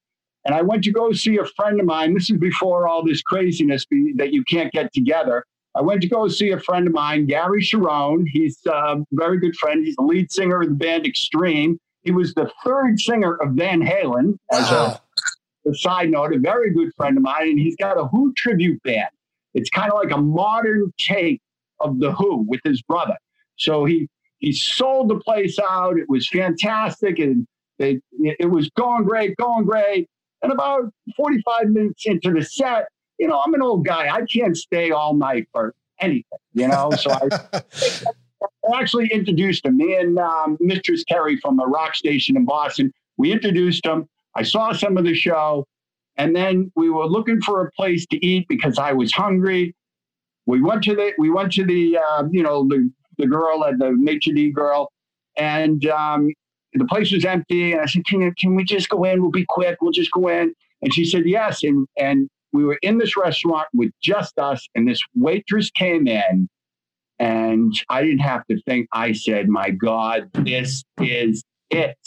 And 0.44 0.56
I 0.56 0.64
went 0.64 0.84
to 0.86 0.92
go 0.92 1.12
see 1.12 1.38
a 1.38 1.46
friend 1.56 1.80
of 1.80 1.86
mine. 1.86 2.14
This 2.14 2.30
is 2.30 2.38
before 2.38 2.88
all 2.88 3.06
this 3.06 3.22
craziness 3.22 3.86
be, 3.86 4.14
that 4.18 4.34
you 4.34 4.44
can't 4.44 4.72
get 4.72 4.92
together. 4.92 5.46
I 5.76 5.82
went 5.82 6.02
to 6.02 6.08
go 6.08 6.28
see 6.30 6.50
a 6.52 6.60
friend 6.60 6.88
of 6.88 6.94
mine, 6.94 7.28
Gary 7.28 7.62
Cherone. 7.62 8.26
He's 8.28 8.58
a 8.66 8.98
very 9.12 9.40
good 9.40 9.56
friend. 9.56 9.86
He's 9.86 9.96
the 9.98 10.04
lead 10.04 10.32
singer 10.32 10.62
of 10.62 10.70
the 10.70 10.76
band 10.76 11.06
Extreme. 11.06 11.80
He 12.04 12.12
was 12.12 12.34
the 12.34 12.52
third 12.64 13.00
singer 13.00 13.36
of 13.36 13.54
Van 13.54 13.82
Halen 13.82 14.38
as 14.52 14.72
a 14.72 15.02
a 15.68 15.76
side 15.76 16.12
note, 16.12 16.34
a 16.34 16.40
very 16.40 16.72
good 16.74 16.92
friend 16.96 17.18
of 17.18 17.24
mine, 17.24 17.50
and 17.50 17.60
he's 17.60 17.76
got 17.76 18.00
a 18.00 18.06
Who 18.06 18.34
tribute 18.34 18.82
band. 18.84 19.10
It's 19.54 19.70
kind 19.70 19.92
of 19.92 19.98
like 19.98 20.12
a 20.12 20.22
modern 20.22 20.94
take 20.98 21.42
of 21.80 22.00
the 22.00 22.12
Who 22.14 22.46
with 22.48 22.62
his 22.64 22.82
brother. 22.82 23.18
So 23.58 23.86
he 23.86 24.08
he 24.40 24.52
sold 24.52 25.10
the 25.10 25.20
place 25.20 25.58
out. 25.60 25.98
It 25.98 26.10
was 26.10 26.28
fantastic, 26.28 27.20
and 27.20 27.48
it, 27.80 28.02
it 28.22 28.50
was 28.50 28.70
going 28.72 29.04
great, 29.04 29.36
going 29.38 29.66
great. 29.66 30.08
And 30.42 30.52
about 30.52 30.92
45 31.16 31.70
minutes 31.70 32.06
into 32.06 32.32
the 32.32 32.44
set, 32.44 32.86
you 33.18 33.28
know, 33.28 33.40
I'm 33.40 33.54
an 33.54 33.62
old 33.62 33.86
guy. 33.86 34.14
I 34.14 34.22
can't 34.26 34.56
stay 34.56 34.92
all 34.92 35.16
night 35.16 35.48
for 35.52 35.74
anything, 36.00 36.24
you 36.54 36.68
know. 36.68 36.92
So 36.92 37.12
I, 37.12 37.28
I 37.54 37.62
actually 38.80 39.08
introduced 39.08 39.66
him. 39.66 39.78
Me 39.78 39.96
and 39.96 40.20
um, 40.20 40.58
Mistress 40.60 41.04
Carrie 41.06 41.38
from 41.38 41.60
a 41.60 41.66
rock 41.66 41.96
station 41.96 42.36
in 42.36 42.46
Boston. 42.46 42.92
We 43.18 43.32
introduced 43.32 43.86
him. 43.86 44.08
I 44.36 44.44
saw 44.44 44.74
some 44.74 44.98
of 44.98 45.06
the 45.06 45.16
show, 45.16 45.66
and 46.18 46.36
then 46.36 46.72
we 46.76 46.90
were 46.90 47.06
looking 47.06 47.42
for 47.42 47.66
a 47.66 47.72
place 47.72 48.06
to 48.08 48.26
eat 48.26 48.48
because 48.48 48.78
I 48.78 48.94
was 48.94 49.12
hungry. 49.14 49.74
We 50.46 50.62
went 50.62 50.84
to 50.84 50.96
the 50.96 51.14
we 51.18 51.30
went 51.30 51.54
to 51.54 51.66
the 51.66 51.98
uh, 51.98 52.24
you 52.32 52.44
know 52.44 52.68
the 52.68 52.90
the 53.18 53.28
girl 53.28 53.64
at 53.66 53.80
the 53.80 53.92
maitre 53.92 54.34
d 54.34 54.52
girl, 54.52 54.92
and 55.38 55.86
um, 55.88 56.32
the 56.74 56.86
place 56.86 57.12
was 57.12 57.26
empty. 57.26 57.72
And 57.72 57.82
I 57.82 57.86
said, 57.86 58.06
"Can 58.06 58.22
you, 58.22 58.34
can 58.38 58.56
we 58.56 58.64
just 58.64 58.90
go 58.90 59.04
in? 59.04 59.22
We'll 59.22 59.32
be 59.32 59.46
quick. 59.48 59.78
We'll 59.82 59.92
just 59.92 60.12
go 60.12 60.28
in." 60.28 60.54
And 60.82 60.94
she 60.94 61.06
said, 61.06 61.24
"Yes." 61.26 61.64
And 61.64 61.88
and 61.98 62.30
we 62.54 62.64
were 62.64 62.78
in 62.82 62.98
this 62.98 63.18
restaurant 63.18 63.68
with 63.74 63.92
just 64.04 64.38
us, 64.38 64.68
and 64.76 64.88
this 64.88 65.02
waitress 65.16 65.72
came 65.72 66.08
in, 66.08 66.48
and 67.20 67.74
I 67.90 68.04
didn't 68.04 68.20
have 68.20 68.46
to 68.48 68.62
think. 68.64 68.88
I 68.94 69.14
said, 69.14 69.50
"My 69.50 69.72
God, 69.72 70.30
this 70.34 70.84
is 71.00 71.44
it." 71.70 71.98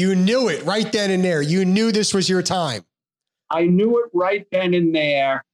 You 0.00 0.16
knew 0.16 0.48
it 0.48 0.64
right 0.64 0.90
then 0.90 1.10
and 1.10 1.22
there. 1.22 1.42
You 1.42 1.66
knew 1.66 1.92
this 1.92 2.14
was 2.14 2.26
your 2.26 2.40
time. 2.42 2.86
I 3.50 3.66
knew 3.66 4.02
it 4.02 4.10
right 4.14 4.46
then 4.50 4.72
and 4.72 4.94
there. 4.94 5.44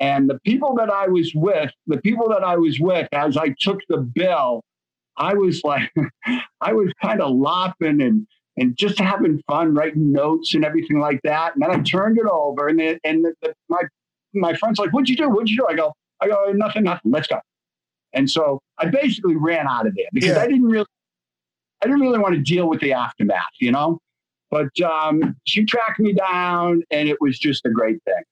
And 0.00 0.30
the 0.30 0.40
people 0.40 0.74
that 0.76 0.88
I 0.88 1.06
was 1.06 1.32
with, 1.34 1.70
the 1.86 1.98
people 1.98 2.26
that 2.30 2.42
I 2.42 2.56
was 2.56 2.80
with, 2.80 3.06
as 3.12 3.36
I 3.36 3.54
took 3.60 3.80
the 3.90 3.98
bill, 3.98 4.62
I 5.18 5.34
was 5.34 5.62
like, 5.64 5.92
I 6.62 6.72
was 6.72 6.90
kind 7.02 7.20
of 7.20 7.36
laughing 7.36 8.00
and 8.00 8.26
and 8.56 8.74
just 8.76 8.98
having 8.98 9.42
fun, 9.46 9.74
writing 9.74 10.10
notes 10.12 10.54
and 10.54 10.64
everything 10.64 10.98
like 10.98 11.20
that. 11.24 11.54
And 11.54 11.62
then 11.62 11.70
I 11.70 11.80
turned 11.82 12.16
it 12.16 12.26
over, 12.26 12.68
and 12.68 12.78
the, 12.78 12.98
and 13.04 13.22
the, 13.22 13.34
the, 13.42 13.54
my 13.68 13.82
my 14.32 14.54
friend's 14.54 14.78
like, 14.78 14.92
"What'd 14.92 15.10
you 15.10 15.16
do? 15.16 15.28
What'd 15.28 15.50
you 15.50 15.58
do?" 15.58 15.66
I 15.68 15.74
go, 15.74 15.92
"I 16.22 16.28
go, 16.28 16.52
nothing, 16.52 16.84
nothing. 16.84 17.12
Let's 17.12 17.28
go." 17.28 17.38
And 18.14 18.30
so 18.30 18.60
I 18.78 18.86
basically 18.86 19.36
ran 19.36 19.66
out 19.68 19.86
of 19.86 19.94
there 19.94 20.08
because 20.14 20.30
yeah. 20.30 20.40
I 20.40 20.46
didn't 20.46 20.68
really 20.68 20.86
I 21.82 21.86
didn't 21.86 22.00
really 22.00 22.18
want 22.18 22.34
to 22.34 22.40
deal 22.40 22.68
with 22.68 22.80
the 22.80 22.92
aftermath, 22.92 23.52
you 23.58 23.72
know? 23.72 23.98
But 24.50 24.78
um, 24.80 25.36
she 25.46 25.64
tracked 25.64 26.00
me 26.00 26.12
down 26.12 26.82
and 26.90 27.08
it 27.08 27.20
was 27.20 27.38
just 27.38 27.64
a 27.66 27.70
great 27.70 28.02
thing. 28.04 28.22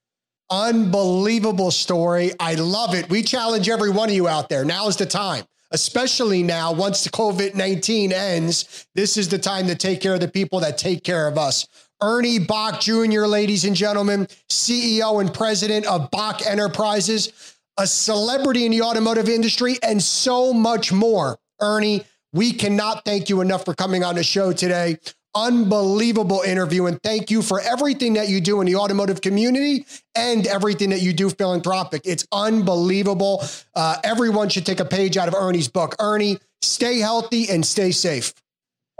Unbelievable 0.50 1.70
story. 1.70 2.32
I 2.40 2.54
love 2.54 2.94
it. 2.94 3.08
We 3.08 3.22
challenge 3.22 3.68
every 3.68 3.90
one 3.90 4.08
of 4.08 4.14
you 4.14 4.28
out 4.28 4.48
there. 4.48 4.64
Now 4.64 4.88
is 4.88 4.96
the 4.96 5.06
time, 5.06 5.44
especially 5.70 6.42
now, 6.42 6.72
once 6.72 7.04
the 7.04 7.10
COVID 7.10 7.54
19 7.54 8.12
ends. 8.12 8.86
This 8.94 9.16
is 9.16 9.28
the 9.28 9.38
time 9.38 9.66
to 9.66 9.74
take 9.74 10.00
care 10.00 10.14
of 10.14 10.20
the 10.20 10.28
people 10.28 10.60
that 10.60 10.78
take 10.78 11.04
care 11.04 11.28
of 11.28 11.36
us. 11.36 11.66
Ernie 12.00 12.38
Boch 12.38 12.80
Jr., 12.80 13.26
ladies 13.26 13.64
and 13.64 13.76
gentlemen, 13.76 14.26
CEO 14.48 15.20
and 15.20 15.34
president 15.34 15.84
of 15.86 16.10
Boch 16.10 16.46
Enterprises, 16.46 17.56
a 17.76 17.86
celebrity 17.86 18.64
in 18.64 18.72
the 18.72 18.82
automotive 18.82 19.28
industry, 19.28 19.76
and 19.82 20.02
so 20.02 20.52
much 20.52 20.92
more. 20.92 21.38
Ernie, 21.60 22.04
we 22.32 22.52
cannot 22.52 23.04
thank 23.04 23.28
you 23.28 23.40
enough 23.40 23.64
for 23.64 23.74
coming 23.74 24.04
on 24.04 24.14
the 24.14 24.22
show 24.22 24.52
today. 24.52 24.98
Unbelievable 25.34 26.40
interview. 26.40 26.86
And 26.86 27.00
thank 27.02 27.30
you 27.30 27.42
for 27.42 27.60
everything 27.60 28.14
that 28.14 28.28
you 28.28 28.40
do 28.40 28.60
in 28.60 28.66
the 28.66 28.76
automotive 28.76 29.20
community 29.20 29.86
and 30.14 30.46
everything 30.46 30.90
that 30.90 31.00
you 31.00 31.12
do 31.12 31.30
philanthropic. 31.30 32.02
It's 32.04 32.26
unbelievable. 32.32 33.44
Uh, 33.74 33.96
everyone 34.02 34.48
should 34.48 34.66
take 34.66 34.80
a 34.80 34.84
page 34.84 35.16
out 35.16 35.28
of 35.28 35.34
Ernie's 35.34 35.68
book. 35.68 35.94
Ernie, 36.00 36.38
stay 36.62 36.98
healthy 36.98 37.48
and 37.48 37.64
stay 37.64 37.92
safe. 37.92 38.34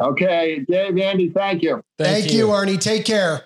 Okay. 0.01 0.64
Dave, 0.69 0.99
Andy, 0.99 1.29
thank 1.31 1.62
you. 1.62 1.83
Thank, 1.99 2.25
thank 2.25 2.33
you. 2.33 2.38
you, 2.38 2.53
Ernie. 2.55 2.77
Take 2.77 3.05
care. 3.05 3.45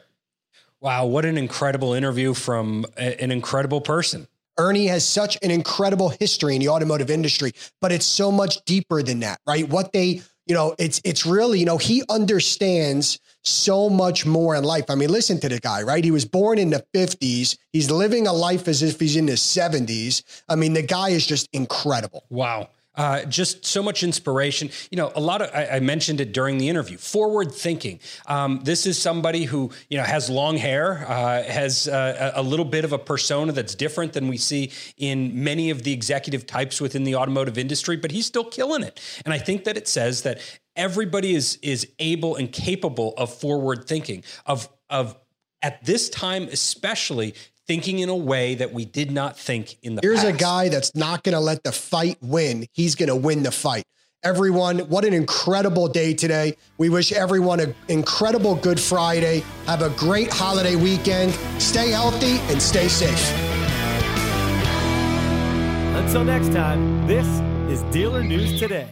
Wow. 0.81 1.07
What 1.07 1.25
an 1.25 1.39
incredible 1.39 1.95
interview 1.95 2.35
from 2.35 2.85
a, 2.97 3.23
an 3.23 3.31
incredible 3.31 3.81
person. 3.81 4.27
Ernie 4.59 4.87
has 4.87 5.07
such 5.07 5.39
an 5.43 5.51
incredible 5.51 6.11
history 6.11 6.55
in 6.55 6.61
the 6.61 6.69
automotive 6.69 7.11
industry, 7.11 7.53
but 7.81 7.93
it's 7.93 8.07
so 8.07 8.31
much 8.31 8.65
deeper 8.65 9.03
than 9.03 9.21
that, 9.21 9.41
right? 9.47 9.69
What 9.69 9.93
they, 9.93 10.23
you 10.47 10.55
know, 10.55 10.75
it's 10.79 11.01
it's 11.05 11.25
really, 11.25 11.59
you 11.59 11.67
know, 11.67 11.79
he 11.79 12.03
understands 12.09 13.19
so 13.45 13.89
much 13.89 14.25
more 14.25 14.55
in 14.55 14.65
life. 14.65 14.85
I 14.89 14.95
mean, 14.95 15.11
listen 15.11 15.41
to 15.41 15.49
the 15.49 15.59
guy, 15.59 15.83
right? 15.83 16.05
He 16.05 16.11
was 16.11 16.25
born 16.25 16.59
in 16.59 16.71
the 16.71 16.85
50s. 16.95 17.57
He's 17.73 17.91
living 17.91 18.27
a 18.27 18.33
life 18.33 18.69
as 18.69 18.83
if 18.83 19.01
he's 19.01 19.17
in 19.17 19.27
his 19.27 19.41
70s. 19.41 20.23
I 20.49 20.57
mean, 20.57 20.75
the 20.75 20.83
guy 20.83 21.11
is 21.11 21.27
just 21.27 21.49
incredible. 21.53 22.25
Wow. 22.31 22.69
Uh, 22.95 23.25
just 23.25 23.65
so 23.65 23.83
much 23.83 24.03
inspiration. 24.03 24.69
You 24.91 24.99
know, 24.99 25.13
a 25.15 25.21
lot 25.21 25.41
of 25.41 25.51
I, 25.55 25.77
I 25.77 25.81
mentioned 25.81 26.21
it 26.21 26.33
during 26.33 26.59
the 26.59 26.69
interview. 26.69 26.99
Forward 26.99 27.51
thinking. 27.51 28.01
Um, 28.27 28.61
this 28.65 28.87
is 28.87 29.01
somebody 29.01 29.45
who 29.45 29.71
you 29.89 29.97
know 29.97 30.05
has 30.05 30.29
long 30.29 30.59
hair, 30.59 31.07
uh, 31.09 31.43
has 31.43 31.89
uh, 31.89 32.33
a 32.35 32.43
little 32.43 32.67
bit 32.67 32.85
of 32.85 32.93
a 32.93 32.99
persona 32.99 33.53
that's 33.53 33.75
different 33.75 34.13
than 34.13 34.29
we 34.29 34.37
see 34.37 34.73
in 34.99 35.43
many 35.43 35.71
of 35.71 35.85
the 35.85 35.93
executive 35.93 36.47
types 36.47 36.83
within 36.83 37.05
the 37.05 37.17
automotive 37.17 37.57
industry. 37.57 37.97
But 37.97 38.11
he's 38.11 38.27
still 38.27 38.45
killing 38.45 38.83
it, 38.83 39.01
and 39.25 39.33
I 39.33 39.39
think 39.39 39.65
that 39.65 39.79
it 39.79 39.89
says 39.89 40.23
that 40.23 40.41
everybody 40.77 41.35
is 41.35 41.59
is 41.63 41.89
able 41.99 42.37
and 42.37 42.53
capable 42.53 43.15
of 43.17 43.33
forward 43.33 43.87
thinking 43.87 44.23
of 44.45 44.69
of 44.91 45.17
at 45.63 45.85
this 45.85 46.11
time 46.11 46.45
especially 46.45 47.35
thinking 47.67 48.01
in 48.01 48.09
a 48.09 48.17
way 48.17 48.55
that 48.57 48.73
we 48.73 48.85
did 48.85 49.11
not 49.11 49.39
think 49.39 49.77
in 49.83 49.95
the 49.95 50.01
Here's 50.03 50.23
past. 50.23 50.35
a 50.35 50.39
guy 50.39 50.69
that's 50.69 50.95
not 50.95 51.23
going 51.23 51.35
to 51.35 51.41
let 51.41 51.63
the 51.63 51.73
fight 51.73 52.19
win. 52.21 52.67
He's 52.73 52.95
going 52.95 53.09
to 53.09 53.17
win 53.17 53.43
the 53.43 53.53
fight. 53.53 53.85
Everyone, 54.25 54.79
what 54.81 55.05
an 55.05 55.15
incredible 55.15 55.89
day 55.89 56.15
today. 56.15 56.57
We 56.79 56.89
wish 56.89 57.11
everyone 57.13 57.59
an 57.59 57.75
incredible 57.89 58.55
Good 58.55 58.79
Friday. 58.79 59.43
Have 59.67 59.83
a 59.83 59.91
great 59.91 60.33
holiday 60.33 60.77
weekend. 60.77 61.33
Stay 61.61 61.91
healthy 61.91 62.39
and 62.53 62.63
stay 62.63 62.87
safe. 62.87 63.33
Until 65.97 66.25
next 66.25 66.53
time, 66.53 67.07
this 67.07 67.27
is 67.69 67.83
Dealer 67.93 68.23
News 68.23 68.61
Today. 68.61 68.89